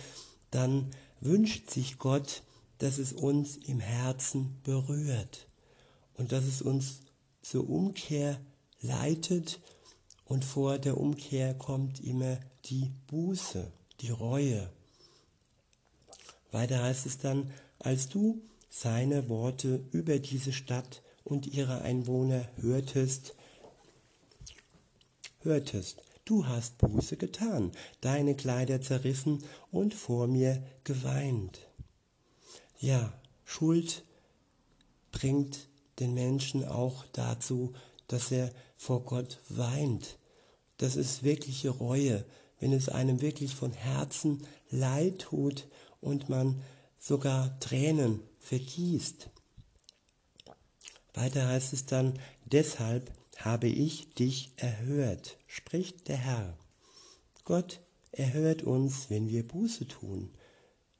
dann 0.51 0.91
wünscht 1.21 1.71
sich 1.71 1.99
Gott, 1.99 2.43
dass 2.79 2.99
es 2.99 3.13
uns 3.13 3.57
im 3.57 3.81
Herzen 3.81 4.59
berührt 4.65 5.47
und 6.15 6.33
dass 6.33 6.45
es 6.45 6.63
uns 6.63 7.01
zur 7.43 7.69
Umkehr 7.69 8.41
leitet 8.81 9.61
und 10.25 10.45
vor 10.45 10.79
der 10.79 10.99
Umkehr 10.99 11.55
kommt 11.55 12.01
immer 12.01 12.39
die 12.65 12.91
Buße, 13.07 13.71
die 14.01 14.11
Reue. 14.11 14.71
Weiter 16.51 16.83
heißt 16.83 17.07
es 17.07 17.19
dann, 17.19 17.51
als 17.79 18.09
du 18.09 18.43
seine 18.69 19.29
Worte 19.29 19.85
über 19.93 20.19
diese 20.19 20.53
Stadt 20.53 21.03
und 21.25 21.47
ihre 21.47 21.83
Einwohner 21.83 22.49
hörtest, 22.57 23.35
hörtest, 25.45 26.03
du 26.25 26.47
hast 26.47 26.79
Buße 26.79 27.17
getan, 27.17 27.73
deine 28.01 28.35
Kleider 28.35 28.81
zerrissen 28.81 29.45
und 29.71 29.95
vor 29.95 30.27
mir 30.27 30.63
geweint. 30.85 31.61
Ja, 32.79 33.13
Schuld 33.45 34.05
bringt 35.11 35.69
den 36.01 36.15
Menschen 36.15 36.65
auch 36.65 37.05
dazu, 37.13 37.75
dass 38.09 38.33
er 38.33 38.51
vor 38.77 39.05
Gott 39.05 39.39
weint. 39.49 40.17
Das 40.79 40.97
ist 40.97 41.23
wirkliche 41.23 41.71
Reue, 41.71 42.25
wenn 42.59 42.73
es 42.73 42.89
einem 42.89 43.21
wirklich 43.21 43.55
von 43.55 43.73
Herzen 43.73 44.47
leid 44.71 45.21
tut 45.21 45.67
und 46.01 46.29
man 46.29 46.63
sogar 46.99 47.59
Tränen 47.61 48.21
vergießt. 48.41 49.29
Weiter 51.15 51.47
heißt 51.47 51.73
es 51.73 51.87
dann, 51.87 52.19
deshalb 52.45 53.13
habe 53.45 53.69
ich 53.69 54.15
dich 54.15 54.53
erhört, 54.57 55.37
spricht 55.47 56.09
der 56.09 56.17
Herr. 56.17 56.57
Gott 57.45 57.81
erhört 58.13 58.63
uns, 58.63 59.11
wenn 59.11 59.29
wir 59.29 59.47
Buße 59.47 59.89
tun. 59.89 60.31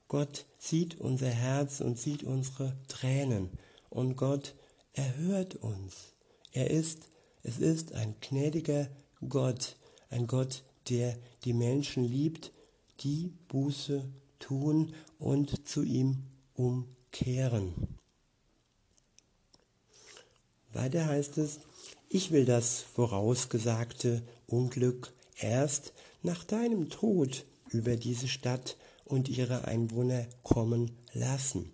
Gott 0.07 0.45
sieht 0.59 0.99
unser 0.99 1.29
Herz 1.29 1.79
und 1.79 1.97
sieht 1.97 2.23
unsere 2.23 2.75
Tränen 2.87 3.49
und 3.89 4.15
Gott 4.15 4.55
erhört 4.93 5.55
uns. 5.55 6.13
Er 6.51 6.69
ist, 6.69 7.07
es 7.43 7.57
ist 7.59 7.93
ein 7.93 8.15
gnädiger 8.21 8.89
Gott, 9.27 9.77
ein 10.09 10.27
Gott, 10.27 10.63
der 10.89 11.17
die 11.45 11.53
Menschen 11.53 12.03
liebt, 12.03 12.51
die 12.99 13.33
Buße 13.47 14.07
tun 14.39 14.93
und 15.17 15.67
zu 15.67 15.81
ihm 15.83 16.23
umkehren. 16.53 17.73
Weiter 20.73 21.05
heißt 21.05 21.37
es, 21.37 21.59
ich 22.13 22.29
will 22.29 22.45
das 22.45 22.85
vorausgesagte 22.93 24.21
Unglück 24.45 25.11
erst 25.35 25.93
nach 26.21 26.43
deinem 26.43 26.91
Tod 26.91 27.43
über 27.71 27.95
diese 27.95 28.27
Stadt 28.27 28.77
und 29.03 29.29
ihre 29.29 29.65
Einwohner 29.65 30.27
kommen 30.43 30.91
lassen. 31.13 31.71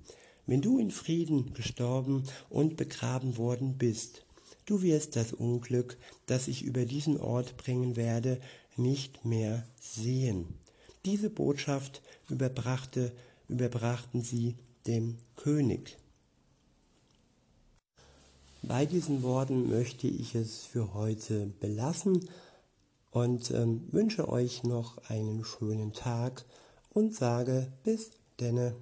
Wenn 0.47 0.61
du 0.61 0.79
in 0.79 0.91
Frieden 0.91 1.53
gestorben 1.53 2.23
und 2.49 2.77
begraben 2.77 3.35
worden 3.35 3.77
bist, 3.77 4.23
du 4.65 4.81
wirst 4.81 5.17
das 5.17 5.33
Unglück, 5.33 5.97
das 6.25 6.47
ich 6.47 6.63
über 6.63 6.85
diesen 6.85 7.19
Ort 7.19 7.57
bringen 7.57 7.97
werde, 7.97 8.39
nicht 8.77 9.25
mehr 9.25 9.67
sehen. 9.81 10.47
Diese 11.03 11.29
Botschaft 11.29 12.01
überbrachte, 12.29 13.11
überbrachten 13.49 14.21
sie 14.21 14.55
dem 14.87 15.17
König. 15.35 15.98
Bei 18.61 18.85
diesen 18.85 19.23
Worten 19.23 19.69
möchte 19.69 20.07
ich 20.07 20.35
es 20.35 20.65
für 20.65 20.93
heute 20.93 21.47
belassen 21.59 22.29
und 23.09 23.51
ähm, 23.51 23.87
wünsche 23.91 24.27
euch 24.27 24.63
noch 24.63 24.97
einen 25.09 25.45
schönen 25.45 25.93
Tag 25.93 26.45
und 26.89 27.15
sage 27.15 27.71
bis 27.83 28.11
denne. 28.39 28.75